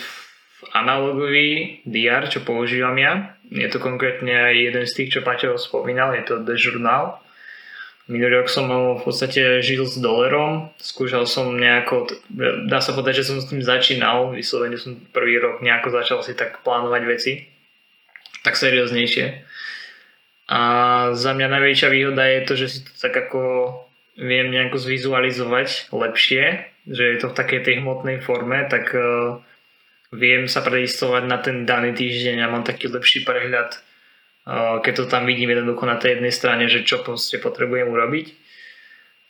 [0.73, 6.17] analogový DR, čo používam ja, je to konkrétne aj jeden z tých, čo Paťo spomínal,
[6.17, 7.21] je to The Journal.
[8.09, 12.11] Minulý rok som v podstate žil s dolerom, skúšal som nejako,
[12.67, 16.35] dá sa povedať, že som s tým začínal, vyslovene som prvý rok nejako začal si
[16.35, 17.52] tak plánovať veci
[18.43, 19.47] tak serióznejšie.
[20.51, 20.59] A
[21.15, 23.41] za mňa najväčšia výhoda je to, že si to tak ako
[24.19, 29.39] viem nejako zvizualizovať lepšie, že je to v takej tej hmotnej forme, tak uh,
[30.11, 33.79] viem sa predistovať na ten daný týždeň a mám taký lepší prehľad,
[34.45, 38.25] uh, keď to tam vidím jednoducho na tej jednej strane, že čo proste potrebujem urobiť.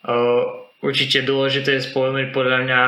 [0.04, 2.80] Uh, určite dôležité je spomenúť podľa mňa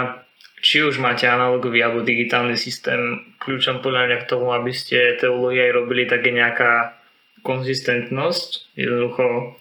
[0.67, 5.31] či už máte analogový alebo digitálny systém, kľúčom podľa mňa k tomu, aby ste tie
[5.31, 6.99] úlohy aj robili, tak je nejaká
[7.47, 9.55] konzistentnosť, jednoducho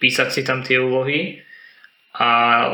[0.00, 1.44] písať si tam tie úlohy
[2.16, 2.28] a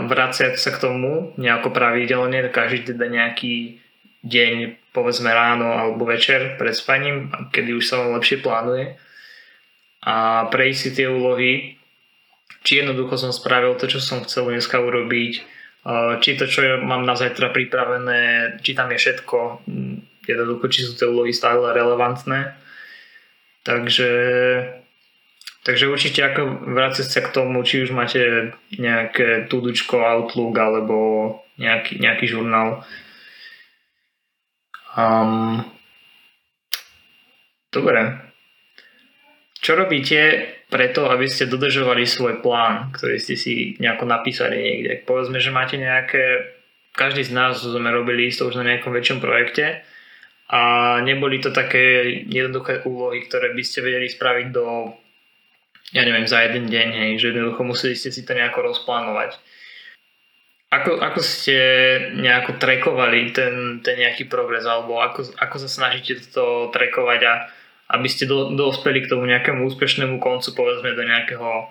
[0.06, 3.82] vraciať sa k tomu nejako pravidelne, každý teda nejaký
[4.22, 8.94] deň, povedzme ráno alebo večer pred spaním, kedy už sa vám lepšie plánuje.
[10.06, 11.82] A prejsť si tie úlohy,
[12.62, 15.51] či jednoducho som spravil to, čo som chcel dneska urobiť,
[16.22, 19.96] či to, čo mám na zajtra pripravené, či tam je všetko, mm,
[20.30, 22.54] jednoducho, či sú tie úlohy stále relevantné.
[23.66, 24.10] Takže,
[25.66, 30.96] takže určite ako vrátiť sa k tomu, či už máte nejaké tudučko, Outlook alebo
[31.58, 32.86] nejaký, nejaký žurnál.
[34.94, 35.66] Um,
[37.74, 38.30] dobre.
[39.62, 45.04] Čo robíte preto, aby ste dodržovali svoj plán, ktorý ste si nejako napísali niekde?
[45.04, 46.56] Povedzme, že máte nejaké,
[46.96, 49.84] každý z nás sme robili isto už na nejakom väčšom projekte
[50.48, 50.60] a
[51.04, 54.96] neboli to také jednoduché úlohy, ktoré by ste vedeli spraviť do,
[55.92, 59.36] ja neviem, za jeden deň, hej, že jednoducho museli ste si to nejako rozplánovať.
[60.72, 61.60] Ako, ako ste
[62.16, 67.34] nejako trekovali ten, ten nejaký progres, alebo ako, ako sa snažíte to trekovať a
[67.92, 71.68] aby ste do, dospeli k tomu nejakému úspešnému koncu, povedzme do nejakého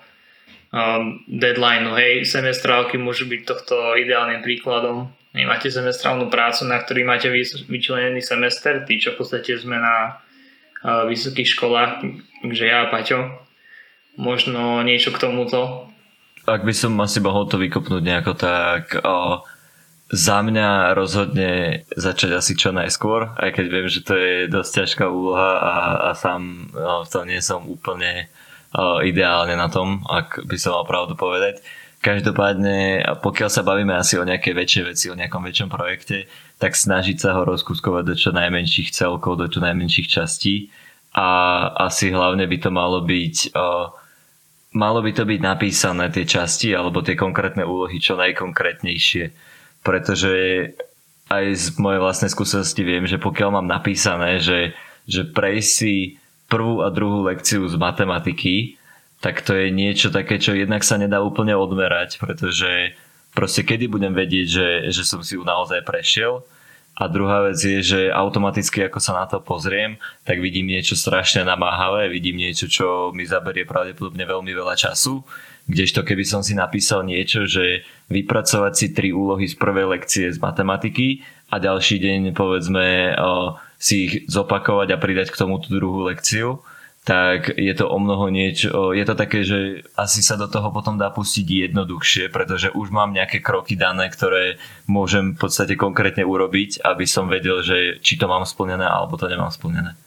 [0.69, 1.97] um, deadlineu.
[1.97, 5.09] Hej, semestrálky môžu byť tohto ideálnym príkladom.
[5.33, 7.27] Hej, máte semestrálnu prácu, na ktorý máte
[7.65, 10.21] vyčlenený semester, tí, čo v podstate sme na
[10.85, 12.05] uh, vysokých školách,
[12.45, 13.41] takže ja a Paťo.
[14.19, 15.87] možno niečo k tomuto?
[16.45, 19.45] Ak by som asi mohol to vykopnúť nejako tak o,
[20.11, 25.05] za mňa rozhodne začať asi čo najskôr, aj keď viem, že to je dosť ťažká
[25.07, 25.73] úloha a,
[26.07, 28.27] a sám o, v tom nie som úplne
[28.75, 31.63] o, ideálne na tom, ak by som mal pravdu povedať.
[32.03, 36.27] Každopádne, pokiaľ sa bavíme asi o nejakej väčšej veci, o nejakom väčšom projekte,
[36.59, 40.75] tak snažiť sa ho rozkuskovať do čo najmenších celkov, do čo najmenších častí
[41.15, 41.27] a
[41.87, 43.91] asi hlavne by to malo byť uh,
[44.75, 49.50] malo by to byť napísané tie časti alebo tie konkrétne úlohy čo najkonkrétnejšie
[49.81, 50.33] pretože
[51.31, 54.75] aj z mojej vlastnej skúsenosti viem, že pokiaľ mám napísané, že,
[55.07, 55.93] že prejsť si
[56.51, 58.75] prvú a druhú lekciu z matematiky,
[59.23, 62.97] tak to je niečo také, čo jednak sa nedá úplne odmerať, pretože
[63.31, 66.43] proste kedy budem vedieť, že, že som si ju naozaj prešiel?
[66.99, 69.95] A druhá vec je, že automaticky ako sa na to pozriem,
[70.27, 75.23] tak vidím niečo strašne namáhavé, vidím niečo, čo mi zaberie pravdepodobne veľmi veľa času,
[75.67, 80.37] kdežto keby som si napísal niečo, že vypracovať si tri úlohy z prvej lekcie z
[80.41, 81.21] matematiky
[81.51, 83.15] a ďalší deň povedzme
[83.81, 86.61] si ich zopakovať a pridať k tomu tú druhú lekciu,
[87.01, 91.01] tak je to o mnoho niečo, je to také, že asi sa do toho potom
[91.01, 96.85] dá pustiť jednoduchšie, pretože už mám nejaké kroky dané, ktoré môžem v podstate konkrétne urobiť,
[96.85, 99.97] aby som vedel, že či to mám splnené alebo to nemám splnené.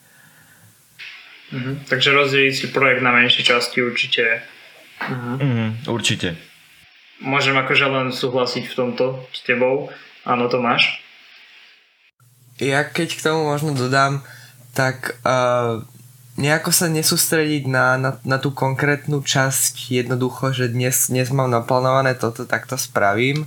[1.51, 4.54] Mhm, takže rozdeliť si projekt na menšie časti určite.
[5.03, 5.35] Mhm.
[5.41, 6.37] Mhm, určite.
[7.23, 9.91] Môžem akože len súhlasiť v tomto s tebou.
[10.27, 11.03] Áno, to máš.
[12.63, 14.23] Ja keď k tomu možno dodám,
[14.75, 15.83] tak uh,
[16.39, 22.19] nejako sa nesústrediť na, na, na tú konkrétnu časť jednoducho, že dnes, dnes mám naplánované
[22.19, 23.47] toto, tak to spravím.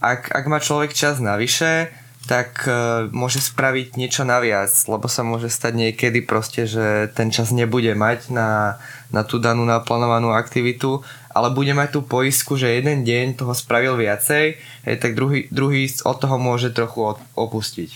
[0.00, 1.92] Ak, ak má človek čas navyše,
[2.28, 7.48] tak uh, môže spraviť niečo naviac, lebo sa môže stať niekedy proste, že ten čas
[7.48, 8.76] nebude mať na,
[9.08, 11.00] na tú danú naplánovanú aktivitu,
[11.32, 15.88] ale bude mať tú poistku, že jeden deň toho spravil viacej, hej, tak druhý, druhý
[16.04, 17.90] od toho môže trochu opustiť.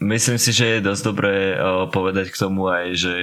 [0.00, 3.14] Myslím si, že je dosť dobré uh, povedať k tomu aj, že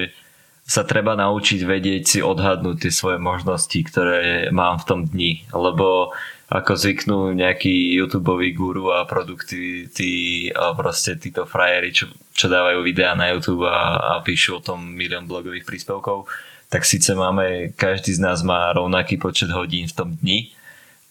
[0.62, 6.16] sa treba naučiť vedieť si odhadnúť tie svoje možnosti, ktoré mám v tom dni, lebo
[6.52, 13.16] ako zvyknú nejakí youtube guru a produktivity a proste títo frajeri, čo, čo dávajú videá
[13.16, 16.28] na YouTube a, a píšu o tom milión blogových príspevkov,
[16.68, 20.52] tak síce máme, každý z nás má rovnaký počet hodín v tom dni,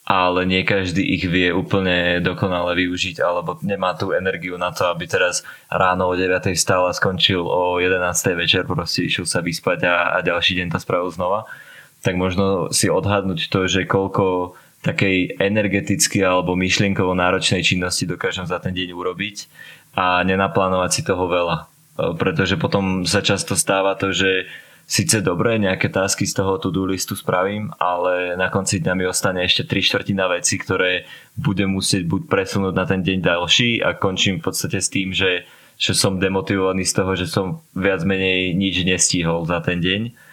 [0.05, 5.09] ale nie každý ich vie úplne dokonale využiť alebo nemá tú energiu na to, aby
[5.09, 5.41] teraz
[5.73, 6.53] ráno o 9.
[6.53, 7.97] vstal a skončil o 11.
[8.37, 11.49] večer, proste išiel sa vyspať a, a ďalší deň to spravil znova.
[12.05, 18.57] Tak možno si odhadnúť to, že koľko takej energeticky alebo myšlienkovo náročnej činnosti dokážem za
[18.57, 19.37] ten deň urobiť
[19.93, 21.69] a nenaplánovať si toho veľa.
[22.17, 24.49] Pretože potom sa často stáva to, že
[24.91, 29.47] síce dobre, nejaké tásky z toho to-do listu spravím, ale na konci dňa mi ostane
[29.47, 31.07] ešte 3 štvrtina veci, ktoré
[31.39, 35.47] budem musieť buď presunúť na ten deň ďalší a končím v podstate s tým, že,
[35.79, 40.30] že som demotivovaný z toho, že som viac menej nič nestihol za ten deň.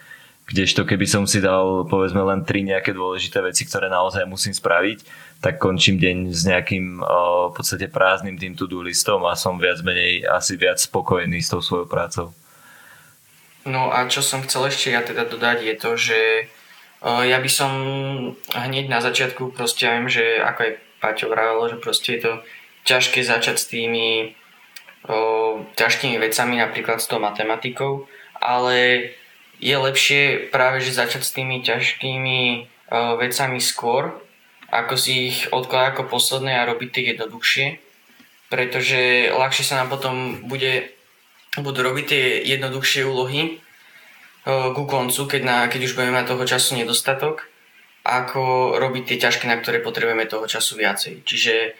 [0.47, 5.03] Kdežto keby som si dal povedzme len tri nejaké dôležité veci, ktoré naozaj musím spraviť,
[5.43, 10.23] tak končím deň s nejakým v podstate prázdnym tým to-do listom a som viac menej
[10.23, 12.31] asi viac spokojný s tou svojou prácou.
[13.67, 16.19] No a čo som chcel ešte ja teda dodať je to, že
[17.03, 17.71] ja by som
[18.55, 22.33] hneď na začiatku proste, ja viem, že ako aj Paťo vravel, že proste je to
[22.89, 24.33] ťažké začať s tými
[25.05, 28.09] o, ťažkými vecami, napríklad s tou matematikou,
[28.41, 29.11] ale
[29.57, 32.65] je lepšie práve, že začať s tými ťažkými o,
[33.17, 34.13] vecami skôr,
[34.69, 37.65] ako si ich odkladať ako posledné a robiť tie jednoduchšie,
[38.51, 40.93] pretože ľahšie sa nám potom bude
[41.57, 43.57] budú robiť tie jednoduchšie úlohy
[44.47, 47.51] ku koncu, keď, na, keď už budeme mať toho času nedostatok,
[48.07, 51.27] ako robiť tie ťažké, na ktoré potrebujeme toho času viacej.
[51.27, 51.75] Čiže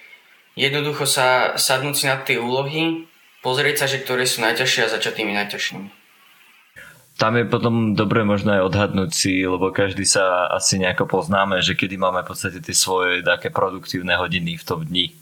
[0.60, 3.08] jednoducho sa sadnúť si na tie úlohy,
[3.40, 5.88] pozrieť sa, že ktoré sú najťažšie a začať tými najťažšími.
[7.18, 11.74] Tam je potom dobre možno aj odhadnúť si, lebo každý sa asi nejako poznáme, že
[11.74, 15.18] kedy máme v podstate tie svoje také produktívne hodiny v tom dni.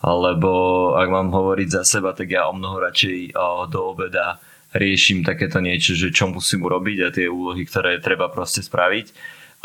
[0.00, 0.52] Lebo
[0.96, 3.36] ak mám hovoriť za seba, tak ja o mnoho radšej
[3.68, 4.40] do obeda
[4.72, 9.12] riešim takéto niečo, že čo musím urobiť a tie úlohy, ktoré treba proste spraviť.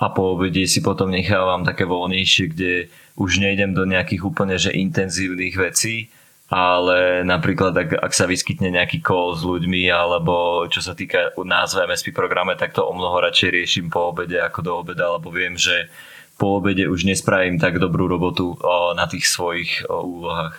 [0.03, 2.73] A po obede si potom nechávam také voľnejšie, kde
[3.19, 6.11] už nejdem do nejakých úplne že intenzívnych vecí,
[6.49, 11.85] ale napríklad ak, ak sa vyskytne nejaký call s ľuďmi alebo čo sa týka názve
[11.85, 15.53] MSP programe, tak to o mnoho radšej riešim po obede ako do obeda, lebo viem,
[15.53, 15.93] že
[16.41, 20.57] po obede už nespravím tak dobrú robotu o, na tých svojich o, úlohách.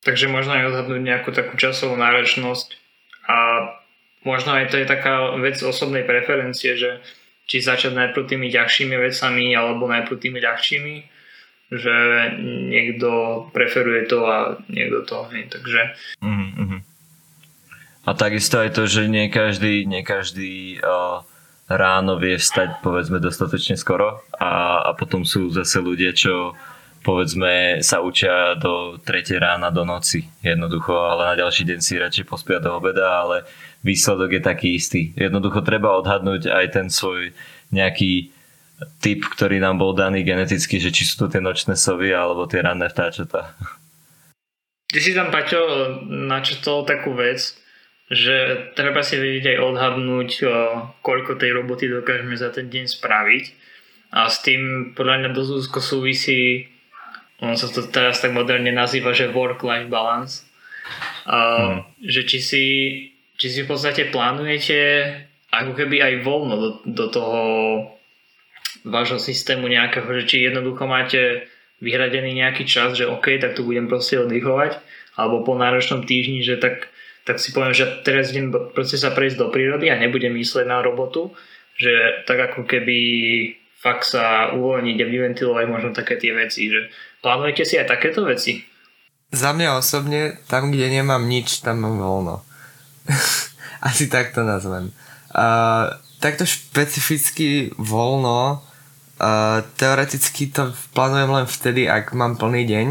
[0.00, 2.68] Takže možno aj odhadnúť nejakú takú časovú náročnosť
[3.28, 3.36] a
[4.24, 7.04] možno aj to je taká vec osobnej preferencie, že
[7.44, 11.17] či začať najprv tými ťažšími vecami alebo najprv tými ľahšími
[11.68, 11.96] že
[12.40, 15.44] niekto preferuje to a niekto to nie.
[15.44, 15.80] Takže...
[16.24, 16.80] Mm-hmm.
[18.08, 21.20] A takisto aj to, že nie každý, nie každý uh,
[21.68, 26.56] ráno vie vstať povedzme dostatočne skoro a, a potom sú zase ľudia, čo
[27.04, 32.24] povedzme sa učia do 3 rána do noci jednoducho, ale na ďalší deň si radšej
[32.24, 33.44] pospia do obeda, ale
[33.84, 35.12] výsledok je taký istý.
[35.14, 37.36] Jednoducho treba odhadnúť aj ten svoj
[37.68, 38.32] nejaký
[39.02, 42.62] typ, ktorý nám bol daný geneticky, že či sú to tie nočné sovy alebo tie
[42.62, 43.58] ranné vtáčatá.
[44.88, 45.60] Ty si tam, Paťo,
[46.08, 47.58] načetol takú vec,
[48.08, 50.28] že treba si vedieť aj odhadnúť,
[51.04, 53.44] koľko tej roboty dokážeme za ten deň spraviť.
[54.16, 56.72] A s tým podľa mňa dosť úzko súvisí,
[57.44, 60.48] on sa to teraz tak moderne nazýva, že work-life balance.
[61.28, 61.84] Hmm.
[62.00, 62.64] Že či si,
[63.36, 64.80] či si v podstate plánujete
[65.52, 67.40] ako keby aj voľno do, do toho
[68.84, 71.48] vášho systému nejakého, že či jednoducho máte
[71.78, 74.78] vyhradený nejaký čas, že OK, tak tu budem proste oddychovať,
[75.14, 76.90] alebo po náročnom týždni, že tak,
[77.22, 80.82] tak si poviem, že teraz idem proste sa prejsť do prírody a nebudem mysleť na
[80.82, 81.30] robotu,
[81.78, 82.98] že tak ako keby
[83.78, 86.90] fakt sa uvoľniť a vyventilovať možno také tie veci, že
[87.22, 88.66] plánujete si aj takéto veci?
[89.30, 92.42] Za mňa osobne, tam kde nemám nič, tam mám voľno.
[93.88, 94.90] Asi tak to nazvem.
[95.30, 98.66] Uh, takto špecificky voľno
[99.74, 102.88] Teoreticky to plánujem len vtedy, ak mám plný deň.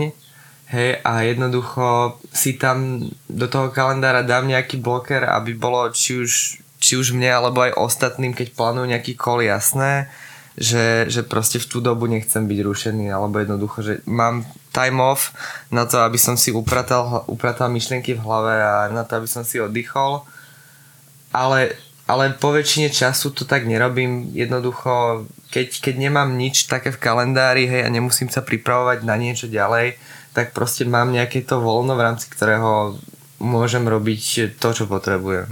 [0.67, 6.59] Hej, a jednoducho si tam do toho kalendára dám nejaký bloker, aby bolo či už,
[6.83, 10.11] či už mne alebo aj ostatným, keď plánujú nejaký kol jasné,
[10.59, 14.43] že, že proste v tú dobu nechcem byť rušený, alebo jednoducho, že mám
[14.75, 15.31] time off
[15.71, 19.47] na to, aby som si upratal, upratal myšlienky v hlave a na to, aby som
[19.47, 20.27] si oddychol.
[21.31, 24.31] Ale ale po väčšine času to tak nerobím.
[24.31, 29.47] Jednoducho, keď, keď nemám nič také v kalendári, hej, a nemusím sa pripravovať na niečo
[29.47, 29.95] ďalej,
[30.35, 32.99] tak proste mám nejaké to voľno, v rámci ktorého
[33.39, 35.49] môžem robiť to, čo potrebujem.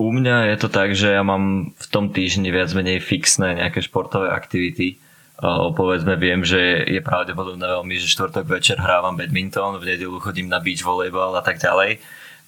[0.00, 3.84] U mňa je to tak, že ja mám v tom týždni viac menej fixné nejaké
[3.84, 4.96] športové aktivity.
[5.44, 10.48] O, povedzme, viem, že je pravdepodobné veľmi, že štvrtok večer hrávam badminton, v nedelu chodím
[10.48, 12.00] na beach volejbal a tak ďalej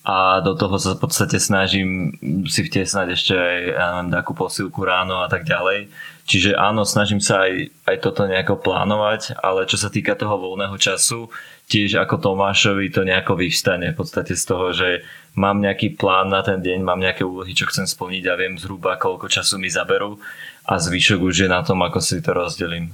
[0.02, 2.10] a do toho sa v podstate snažím
[2.50, 5.86] si vtiesnať ešte aj takú posilku ráno a tak ďalej.
[6.26, 10.74] Čiže áno, snažím sa aj, aj toto nejako plánovať, ale čo sa týka toho voľného
[10.74, 11.30] času,
[11.70, 15.06] tiež ako Tomášovi to nejako vyvstane v podstate z toho, že
[15.38, 18.98] mám nejaký plán na ten deň, mám nejaké úlohy, čo chcem splniť a viem zhruba
[18.98, 20.18] koľko času mi zaberú
[20.66, 22.90] a zvyšok už je na tom, ako si to rozdelím.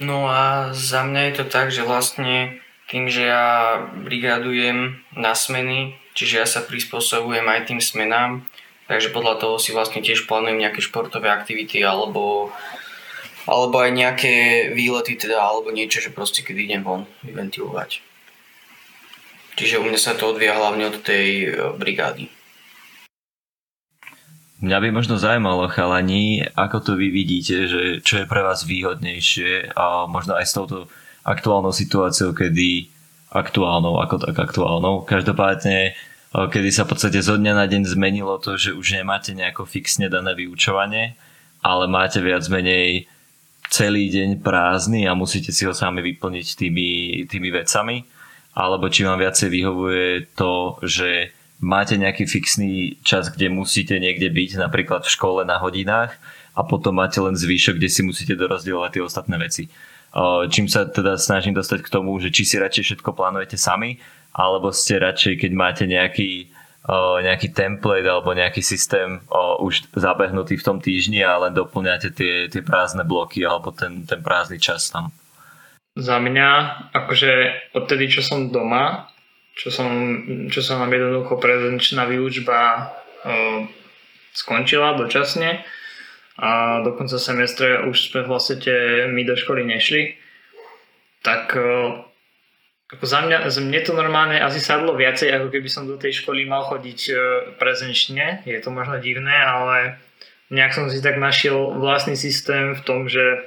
[0.00, 2.56] No a za mňa je to tak, že vlastne
[2.90, 8.42] tým, že ja brigadujem na smeny, čiže ja sa prispôsobujem aj tým smenám,
[8.90, 12.50] takže podľa toho si vlastne tiež plánujem nejaké športové aktivity alebo,
[13.46, 14.34] alebo aj nejaké
[14.74, 18.02] výlety teda, alebo niečo, že proste keď idem von vyventilovať.
[19.54, 22.32] Čiže u mňa sa to odvia hlavne od tej e, brigády.
[24.60, 29.72] Mňa by možno zaujímalo, chalani, ako to vy vidíte, že čo je pre vás výhodnejšie
[29.72, 30.88] a možno aj s touto
[31.24, 32.88] aktuálnou situáciou, kedy
[33.30, 38.38] aktuálnou, ako tak aktuálnou, každopádne eh, kedy sa v podstate zo dňa na deň zmenilo
[38.42, 41.14] to, že už nemáte nejako fixne dané vyučovanie,
[41.62, 43.06] ale máte viac menej
[43.70, 46.88] celý deň prázdny a musíte si ho sami vyplniť tými,
[47.30, 48.02] tými vecami,
[48.58, 51.30] alebo či vám viacej vyhovuje to, že
[51.62, 56.18] máte nejaký fixný čas, kde musíte niekde byť, napríklad v škole na hodinách
[56.58, 59.70] a potom máte len zvýšok, kde si musíte dorozdielovať tie ostatné veci.
[60.50, 64.02] Čím sa teda snažím dostať k tomu, že či si radšej všetko plánujete sami,
[64.34, 66.50] alebo ste radšej, keď máte nejaký,
[67.22, 69.22] nejaký template alebo nejaký systém
[69.62, 74.18] už zabehnutý v tom týždni a len doplňate tie, tie prázdne bloky alebo ten, ten
[74.18, 75.14] prázdny čas tam.
[75.98, 76.50] Za mňa,
[76.94, 77.30] akože
[77.74, 79.10] odtedy, čo som doma,
[79.58, 79.90] čo, som,
[80.50, 82.90] čo sa nám jednoducho prezenčná výučba
[84.30, 85.66] skončila dočasne,
[86.38, 88.60] a do konca semestra už sme vlastne
[89.10, 90.14] my do školy nešli,
[91.26, 92.06] tak e,
[92.90, 96.22] ako za mňa, za mne to normálne asi sadlo viacej, ako keby som do tej
[96.22, 97.14] školy mal chodiť e,
[97.60, 98.42] prezenčne.
[98.48, 100.00] Je to možno divné, ale
[100.50, 103.46] nejak som si tak našiel vlastný systém v tom, že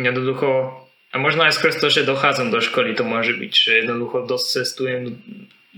[0.00, 0.80] jednoducho,
[1.12, 4.46] a možno aj skôr to, že dochádzam do školy, to môže byť, že jednoducho dosť
[4.62, 5.20] cestujem,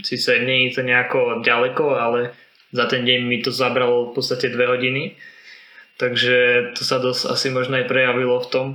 [0.04, 2.36] síce nie je to nejako ďaleko, ale
[2.70, 5.18] za ten deň mi to zabralo v podstate dve hodiny
[6.00, 6.36] Takže
[6.72, 8.66] to sa dosť asi možno aj prejavilo v tom.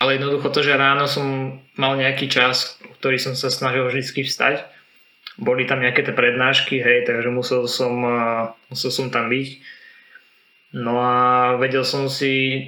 [0.00, 4.74] Ale jednoducho to, že ráno som mal nejaký čas, ktorý som sa snažil vždy vstať
[5.38, 7.94] boli tam nejaké tie prednášky, hej, takže musel som,
[8.70, 9.48] musel som tam byť.
[10.78, 11.14] No a
[11.58, 12.66] vedel som si,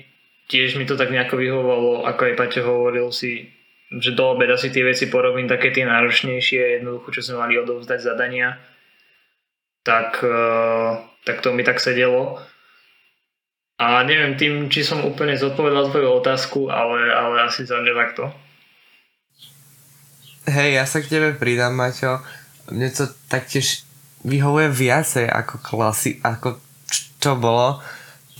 [0.50, 3.50] tiež mi to tak nejako vyhovovalo, ako aj Paťo hovoril si,
[4.02, 7.98] že do obeda si tie veci porobím také tie náročnejšie, jednoducho, čo sme mali odovzdať
[8.02, 8.58] zadania,
[9.86, 10.18] tak,
[11.22, 12.42] tak to mi tak sedelo.
[13.76, 18.32] A neviem tým, či som úplne zodpovedal tvoju otázku, ale, ale asi za mňa takto.
[20.48, 22.24] Hej, ja sa k tebe pridám, Maťo.
[22.72, 23.84] Mne to taktiež
[24.24, 26.56] vyhovuje viacej ako klasi, ako
[27.20, 27.84] čo bolo.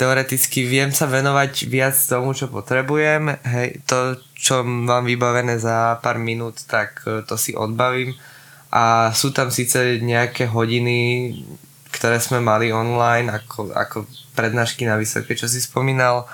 [0.01, 3.37] Teoreticky viem sa venovať viac tomu, čo potrebujem.
[3.45, 8.17] Hej, to, čo mám vybavené za pár minút, tak e, to si odbavím.
[8.73, 11.33] A sú tam síce nejaké hodiny,
[11.97, 13.97] ktoré sme mali online, ako, ako
[14.37, 16.29] prednášky na vysoké, čo si spomínal,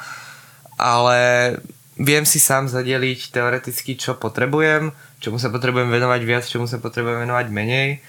[0.74, 1.54] ale
[1.94, 4.90] viem si sám zadeliť teoreticky, čo potrebujem,
[5.22, 8.02] čomu sa potrebujem venovať viac, čomu sa potrebujem venovať menej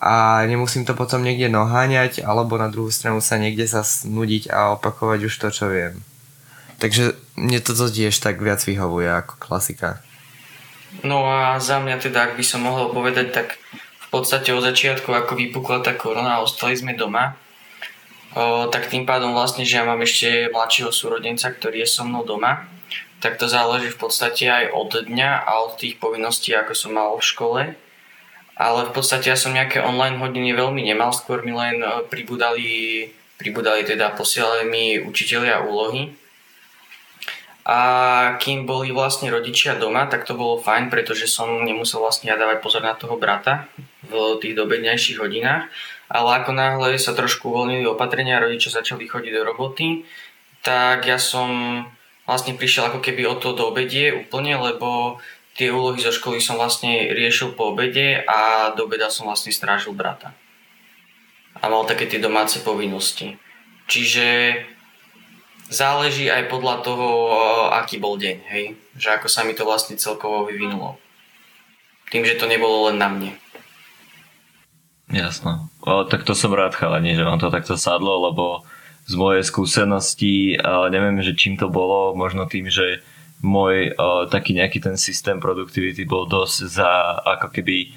[0.00, 4.72] a nemusím to potom niekde noháňať alebo na druhú stranu sa niekde sa snudiť a
[4.78, 6.00] opakovať už to, čo viem.
[6.80, 10.00] Takže mne to tiež tak viac vyhovuje ako klasika.
[11.04, 13.60] No a za mňa teda, ak by som mohol povedať, tak
[14.10, 17.38] podstate od začiatku, ako vypukla tá korona a ostali sme doma,
[18.34, 22.26] o, tak tým pádom vlastne, že ja mám ešte mladšieho súrodenca, ktorý je so mnou
[22.26, 22.66] doma,
[23.22, 27.14] tak to záleží v podstate aj od dňa a od tých povinností, ako som mal
[27.14, 27.62] v škole.
[28.60, 31.80] Ale v podstate ja som nejaké online hodiny veľmi nemal, skôr mi len
[32.12, 33.08] pribudali,
[33.40, 36.12] pribudali teda posielali mi učiteľia úlohy.
[37.64, 37.80] A
[38.40, 42.60] kým boli vlastne rodičia doma, tak to bolo fajn, pretože som nemusel vlastne ja dávať
[42.60, 43.68] pozor na toho brata
[44.08, 45.68] v tých dobednejších hodinách
[46.10, 50.02] ale ako náhle sa trošku uvoľnili opatrenia rodičia začali chodiť do roboty,
[50.66, 51.82] tak ja som
[52.26, 55.22] vlastne prišiel ako keby o to do obedie úplne, lebo
[55.54, 59.94] tie úlohy zo školy som vlastne riešil po obede a do obeda som vlastne strážil
[59.94, 60.34] brata.
[61.62, 63.38] A mal také tie domáce povinnosti.
[63.86, 64.58] Čiže
[65.70, 67.08] záleží aj podľa toho,
[67.70, 68.74] aký bol deň, hej?
[68.98, 70.98] Že ako sa mi to vlastne celkovo vyvinulo.
[72.10, 73.30] Tým, že to nebolo len na mne.
[75.10, 75.68] Jasno.
[75.82, 78.62] O, tak to som rád chalani, že vám to takto sadlo, lebo
[79.10, 80.54] z mojej skúsenosti,
[80.94, 83.02] neviem, že čím to bolo, možno tým, že
[83.42, 86.90] môj o, taký nejaký ten systém produktivity bol dosť za
[87.26, 87.90] ako keby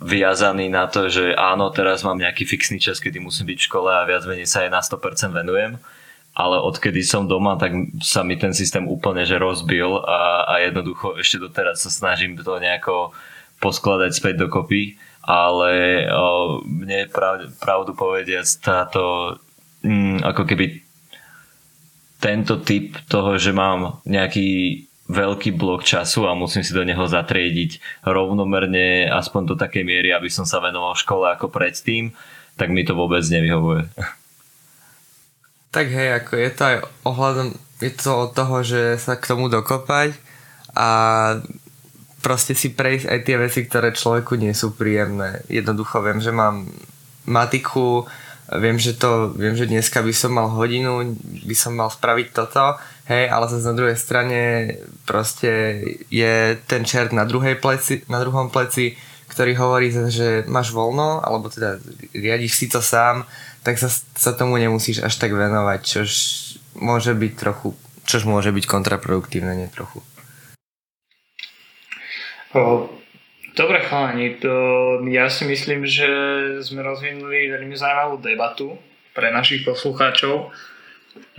[0.00, 3.90] viazaný na to, že áno, teraz mám nejaký fixný čas, kedy musím byť v škole
[3.92, 5.76] a viac menej sa aj na 100% venujem
[6.36, 7.72] ale odkedy som doma, tak
[8.04, 12.60] sa mi ten systém úplne že rozbil a, a jednoducho ešte doteraz sa snažím to
[12.60, 13.16] nejako
[13.64, 19.34] poskladať späť dokopy ale o, mne prav, pravdu povediac táto
[19.82, 20.86] mm, ako keby
[22.22, 28.02] tento typ toho, že mám nejaký veľký blok času a musím si do neho zatriediť
[28.02, 32.10] rovnomerne aspoň do takej miery, aby som sa venoval škole ako predtým,
[32.58, 33.86] tak mi to vôbec nevyhovuje.
[35.70, 37.48] Tak hej, ako je to aj ohľadom,
[37.84, 40.16] je to od toho, že sa k tomu dokopať
[40.72, 40.88] a
[42.20, 45.44] proste si prejsť aj tie veci, ktoré človeku nie sú príjemné.
[45.46, 46.66] Jednoducho viem, že mám
[47.26, 48.06] matiku,
[48.54, 52.78] viem, že to, viem, že dneska by som mal hodinu, by som mal spraviť toto,
[53.10, 54.40] hej, ale zase na druhej strane
[55.02, 58.94] proste je ten čert na druhej pleci, na druhom pleci,
[59.26, 61.82] ktorý hovorí, že máš voľno, alebo teda
[62.14, 63.26] riadiš si to sám,
[63.66, 66.10] tak sa, sa tomu nemusíš až tak venovať, čož
[66.78, 67.74] môže byť trochu,
[68.06, 70.06] čož môže byť kontraproduktívne, nie trochu.
[73.56, 74.52] Dobre chalani, to
[75.08, 76.08] ja si myslím, že
[76.60, 78.76] sme rozvinuli veľmi zaujímavú debatu
[79.16, 80.52] pre našich poslucháčov.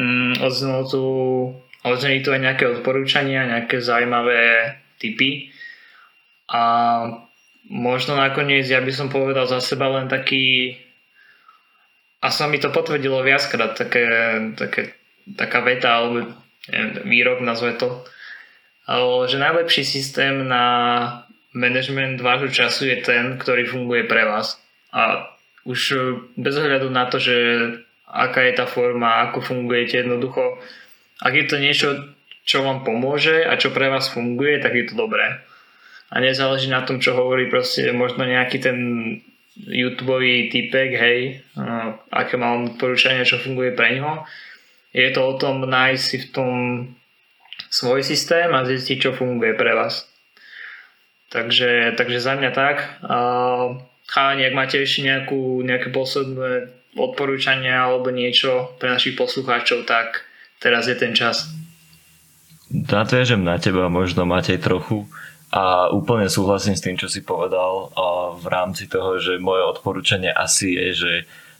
[0.02, 1.04] Mm, odznelo tu,
[1.86, 5.54] odzneli tu aj nejaké odporúčania, nejaké zaujímavé tipy.
[6.50, 6.62] A
[7.70, 10.74] možno nakoniec ja by som povedal za seba len taký
[12.18, 14.06] a sa mi to potvrdilo viackrát, také,
[14.58, 14.98] také,
[15.38, 16.34] taká veta alebo
[16.66, 18.02] neviem, výrok nazve to,
[19.28, 20.64] že najlepší systém na
[21.52, 24.56] management vášho času je ten, ktorý funguje pre vás.
[24.96, 25.28] A
[25.68, 25.98] už e,
[26.40, 27.36] bez ohľadu na to, že
[28.08, 30.56] aká je tá forma, ako fungujete jednoducho,
[31.20, 31.90] ak je to niečo,
[32.48, 35.44] čo vám pomôže a čo pre vás funguje, tak je to dobré.
[36.08, 38.78] A nezáleží na tom, čo hovorí proste možno nejaký ten
[39.68, 41.20] YouTube typek, hej,
[42.14, 44.24] aké má on čo funguje pre ňoho.
[44.96, 46.52] Je to o tom nájsť si v tom
[47.70, 50.08] svoj systém a zistiť, čo funguje pre vás.
[51.30, 53.04] Takže, takže za mňa tak.
[54.08, 60.24] Chalani, ak máte ešte nejakú, nejaké posledné odporúčania alebo niečo pre našich poslucháčov, tak
[60.64, 61.52] teraz je ten čas.
[62.72, 65.08] Nadviažem na teba, možno máte aj trochu.
[65.48, 67.88] A A úplne súhlasím s tým, čo si povedal
[68.36, 71.14] v rámci toho, že moje odporúčanie asi je, že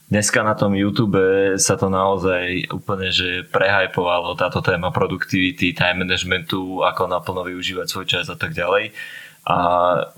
[0.08, 1.20] dneska na tom YouTube
[1.60, 8.06] sa to naozaj úplne že prehajpovalo táto téma produktivity, time managementu, ako naplno využívať svoj
[8.08, 8.92] čas a tak ďalej
[9.48, 9.60] a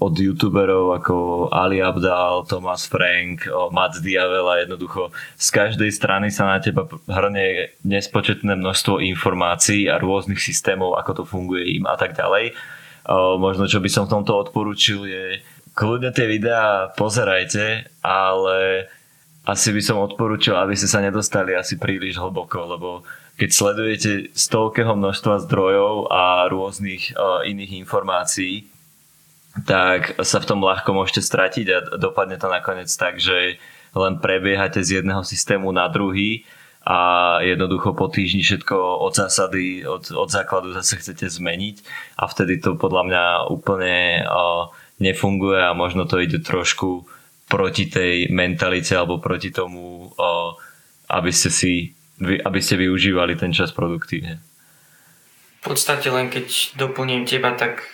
[0.03, 1.15] od youtuberov ako
[1.55, 8.59] Ali Abdal, Thomas Frank, Matt Diavela jednoducho z každej strany sa na teba hrne nespočetné
[8.59, 12.59] množstvo informácií a rôznych systémov, ako to funguje im a tak ďalej.
[13.39, 15.25] Možno čo by som v tomto odporučil je
[15.79, 18.91] kľudne tie videá pozerajte, ale
[19.45, 22.89] asi by som odporúčil, aby ste sa nedostali asi príliš hlboko, lebo
[23.41, 28.69] keď sledujete stovkého množstva zdrojov a rôznych uh, iných informácií,
[29.65, 33.57] tak sa v tom ľahko môžete stratiť a dopadne to nakoniec tak, že
[33.97, 36.47] len prebiehate z jedného systému na druhý
[36.87, 41.83] a jednoducho po týždni všetko od zásady, od, od základu zase chcete zmeniť
[42.17, 44.71] a vtedy to podľa mňa úplne uh,
[45.03, 47.09] nefunguje a možno to ide trošku
[47.51, 50.15] proti tej mentalite alebo proti tomu,
[51.11, 54.45] aby ste si aby ste využívali ten čas produktívne.
[55.61, 57.85] V podstate len keď doplním teba, tak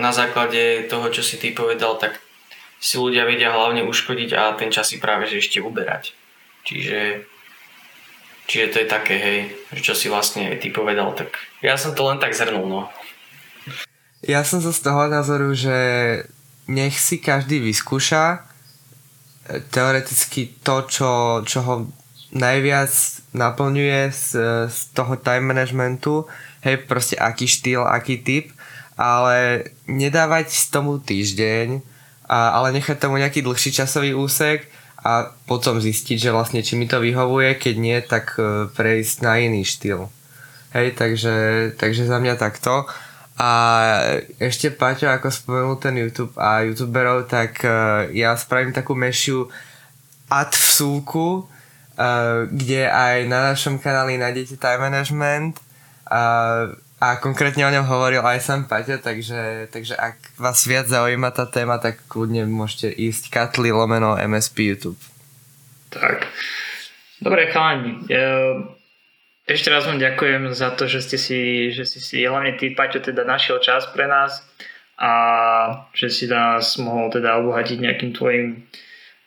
[0.00, 2.20] na základe toho, čo si ty povedal, tak
[2.80, 6.12] si ľudia vedia hlavne uškodiť a ten čas si práve že ešte uberať.
[6.64, 7.24] Čiže,
[8.48, 9.38] čiže to je také, hej,
[9.80, 12.82] čo si vlastne ty povedal, tak ja som to len tak zhrnul, no.
[14.24, 15.76] Ja som sa z toho názoru, že
[16.64, 18.53] nech si každý vyskúša
[19.70, 21.10] teoreticky to, čo,
[21.44, 21.74] čo ho
[22.34, 22.90] najviac
[23.34, 24.26] naplňuje z,
[24.66, 26.26] z toho time managementu,
[26.66, 28.50] hej, proste aký štýl, aký typ
[28.94, 31.82] ale nedávať tomu týždeň,
[32.30, 34.70] a, ale nechať tomu nejaký dlhší časový úsek
[35.02, 39.36] a potom zistiť, že vlastne či mi to vyhovuje, keď nie, tak e, prejsť na
[39.42, 40.08] iný štýl.
[40.72, 41.34] Hej, takže,
[41.76, 42.88] takže za mňa takto.
[43.34, 43.50] A
[44.38, 49.50] ešte Paťo, ako spomenul ten YouTube a youtuberov, tak uh, ja spravím takú mešiu
[50.30, 55.58] ad vsúku, uh, kde aj na našom kanáli nájdete time management.
[56.06, 61.34] Uh, a konkrétne o ňom hovoril aj sám Paťa, takže, takže ak vás viac zaujíma
[61.34, 65.00] tá téma, tak kľudne môžete ísť Katli lomeno MSP YouTube.
[65.90, 66.22] Tak.
[67.18, 68.06] Dobre, chalani.
[69.44, 73.04] Ešte raz vám ďakujem za to, že ste si, že si, si hlavne ty, Paťo,
[73.04, 74.40] teda našiel čas pre nás
[74.96, 75.12] a
[75.92, 78.56] že si nás mohol teda obohatiť nejakým tvojim e,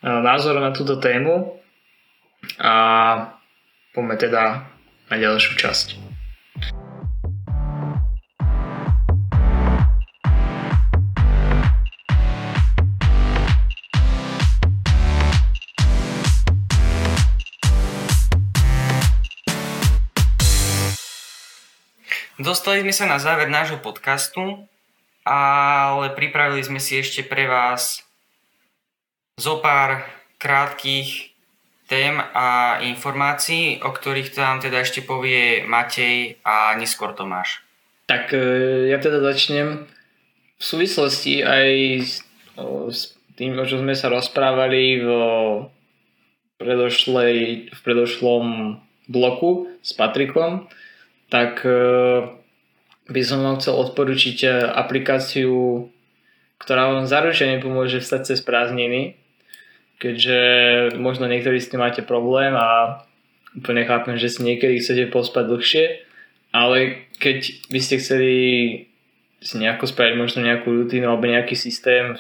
[0.02, 1.62] názorom na túto tému
[2.58, 2.74] a
[3.94, 4.66] poďme teda
[5.06, 6.17] na ďalšiu časť.
[22.58, 24.66] Dostali sme sa na záver nášho podcastu,
[25.22, 28.02] ale pripravili sme si ešte pre vás
[29.38, 30.02] zo pár
[30.42, 31.38] krátkých
[31.86, 37.62] tém a informácií, o ktorých tam teda ešte povie Matej a neskôr Tomáš.
[38.10, 39.86] Tak e, ja teda začnem
[40.58, 41.70] v súvislosti aj
[42.90, 45.10] s tým, o čo sme sa rozprávali v,
[46.58, 48.46] predošlej, v predošlom
[49.06, 50.66] bloku s Patrikom,
[51.30, 52.37] tak e,
[53.08, 55.88] by som vám chcel odporučiť e, aplikáciu,
[56.60, 59.16] ktorá vám zaručene pomôže vstať cez prázdniny,
[59.98, 60.40] keďže
[61.00, 63.02] možno niektorí s tým máte problém a
[63.56, 65.86] úplne chápem, že si niekedy chcete pospať dlhšie,
[66.52, 68.36] ale keď by ste chceli
[69.38, 72.18] si nejako spraviť možno nejakú rutinu alebo nejaký systém,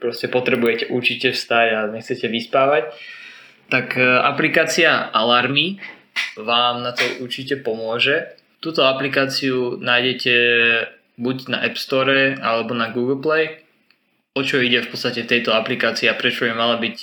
[0.00, 2.90] proste potrebujete určite vstať a nechcete vyspávať,
[3.70, 5.78] tak e, aplikácia Alarmy
[6.40, 10.32] vám na to určite pomôže Túto aplikáciu nájdete
[11.20, 13.60] buď na App Store alebo na Google Play.
[14.32, 16.96] O čo ide v podstate tejto aplikácii a prečo je mala byť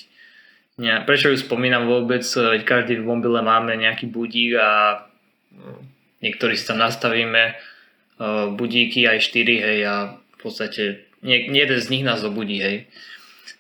[0.82, 2.26] ne, prečo ju spomínam vôbec,
[2.66, 5.06] každý v mobile máme nejaký budík a
[5.54, 5.86] no,
[6.26, 11.88] niektorí si tam nastavíme uh, budíky aj 4, hej, a v podstate nie, jeden z
[11.94, 12.90] nich nás zobudí, hej.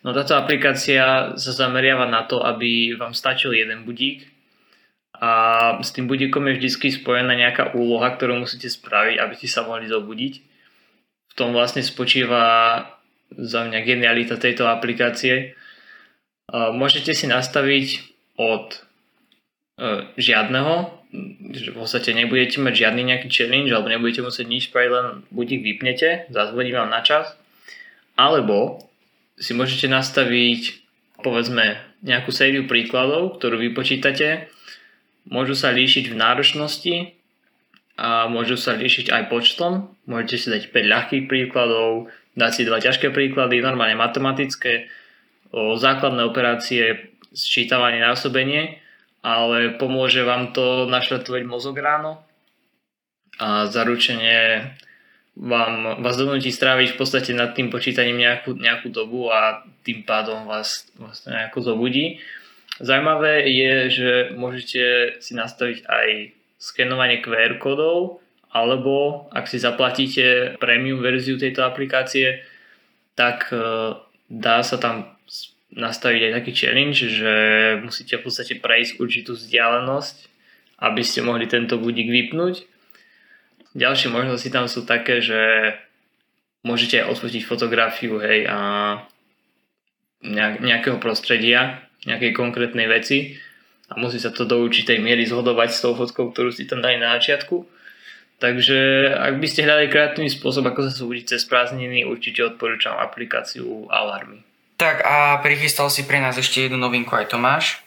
[0.01, 4.25] No táto aplikácia sa zameriava na to, aby vám stačil jeden budík
[5.21, 5.31] a
[5.77, 9.85] s tým budíkom je vždy spojená nejaká úloha, ktorú musíte spraviť, aby ste sa mohli
[9.85, 10.33] zobudiť.
[11.29, 12.41] V tom vlastne spočíva
[13.29, 15.53] za mňa genialita tejto aplikácie.
[16.49, 18.01] Môžete si nastaviť
[18.35, 20.89] od e, žiadneho,
[21.53, 25.61] že v podstate nebudete mať žiadny nejaký challenge alebo nebudete musieť nič spraviť, len budík
[25.61, 27.37] vypnete, zazvoní vám na čas.
[28.17, 28.83] Alebo
[29.37, 30.81] si môžete nastaviť
[31.21, 34.49] povedzme nejakú sériu príkladov, ktorú vypočítate
[35.29, 36.95] Môžu sa líšiť v náročnosti
[37.99, 39.93] a môžu sa líšiť aj počtom.
[40.09, 44.89] Môžete si dať 5 ľahkých príkladov, dať si dva ťažké príklady, normálne matematické,
[45.51, 48.79] o základné operácie, sčítavanie, násobenie,
[49.21, 52.23] ale pomôže vám to naštartovať mozog ráno
[53.37, 54.73] a zaručenie
[55.37, 60.45] vám, vás donúti stráviť v podstate nad tým počítaním nejakú, nejakú dobu a tým pádom
[60.45, 62.19] vás vlastne nejako zobudí.
[62.81, 64.83] Zaujímavé je, že môžete
[65.21, 66.07] si nastaviť aj
[66.57, 68.21] skenovanie QR kódov
[68.51, 72.43] alebo ak si zaplatíte premium verziu tejto aplikácie,
[73.15, 73.95] tak e,
[74.27, 75.15] dá sa tam
[75.71, 77.33] nastaviť aj taký challenge, že
[77.79, 80.15] musíte v podstate prejsť určitú vzdialenosť,
[80.83, 82.67] aby ste mohli tento budík vypnúť.
[83.71, 85.39] Ďalšie možnosti tam sú také, že
[86.67, 88.59] môžete aj odfotiť fotografiu hej, a
[90.59, 93.37] nejakého prostredia, nejakej konkrétnej veci
[93.91, 96.97] a musí sa to do určitej miery zhodovať s tou fotkou, ktorú si tam dali
[96.97, 97.81] na začiatku
[98.41, 98.79] Takže
[99.13, 104.41] ak by ste hľadali kreatívny spôsob, ako sa súdiť cez prázdniny, určite odporúčam aplikáciu Alarmy.
[104.81, 107.85] Tak a prichystal si pre nás ešte jednu novinku aj Tomáš.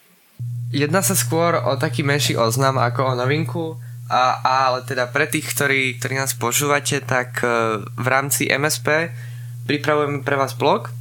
[0.70, 5.42] Jedná sa skôr o taký menší oznam ako o novinku, a, ale teda pre tých,
[5.50, 9.10] ktorí, ktorí nás počúvate, tak e, v rámci MSP
[9.66, 10.94] pripravujeme pre vás blog,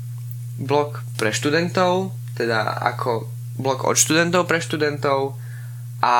[0.57, 5.37] blog pre študentov, teda ako blog od študentov pre študentov,
[6.03, 6.15] a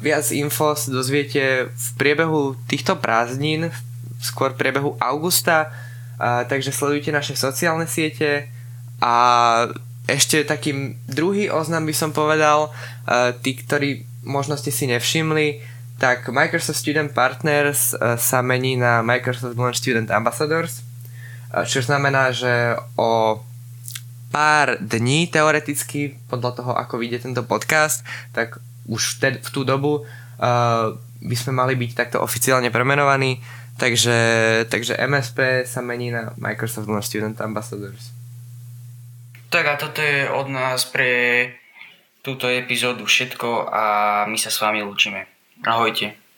[0.00, 3.68] viac info sa dozviete v priebehu týchto prázdnin,
[4.16, 5.68] skôr v priebehu augusta,
[6.16, 8.48] a, takže sledujte naše sociálne siete.
[9.04, 9.12] A
[10.08, 12.72] ešte takým druhý oznam by som povedal,
[13.04, 15.60] a, tí, ktorí možno ste si nevšimli,
[16.00, 20.80] tak Microsoft Student Partners sa mení na Microsoft Launch Student Ambassadors,
[21.68, 23.36] čo znamená, že o
[24.30, 30.02] pár dní teoreticky, podľa toho, ako vyjde tento podcast, tak už v, v tú dobu
[30.02, 33.42] uh, by sme mali byť takto oficiálne premenovaní,
[33.76, 34.16] takže,
[34.70, 38.14] takže MSP sa mení na Microsoft Launch Student Ambassadors.
[39.50, 41.10] Tak a toto je od nás pre
[42.22, 43.84] túto epizódu všetko a
[44.30, 45.26] my sa s vami lúčime.
[45.66, 46.29] Ahojte.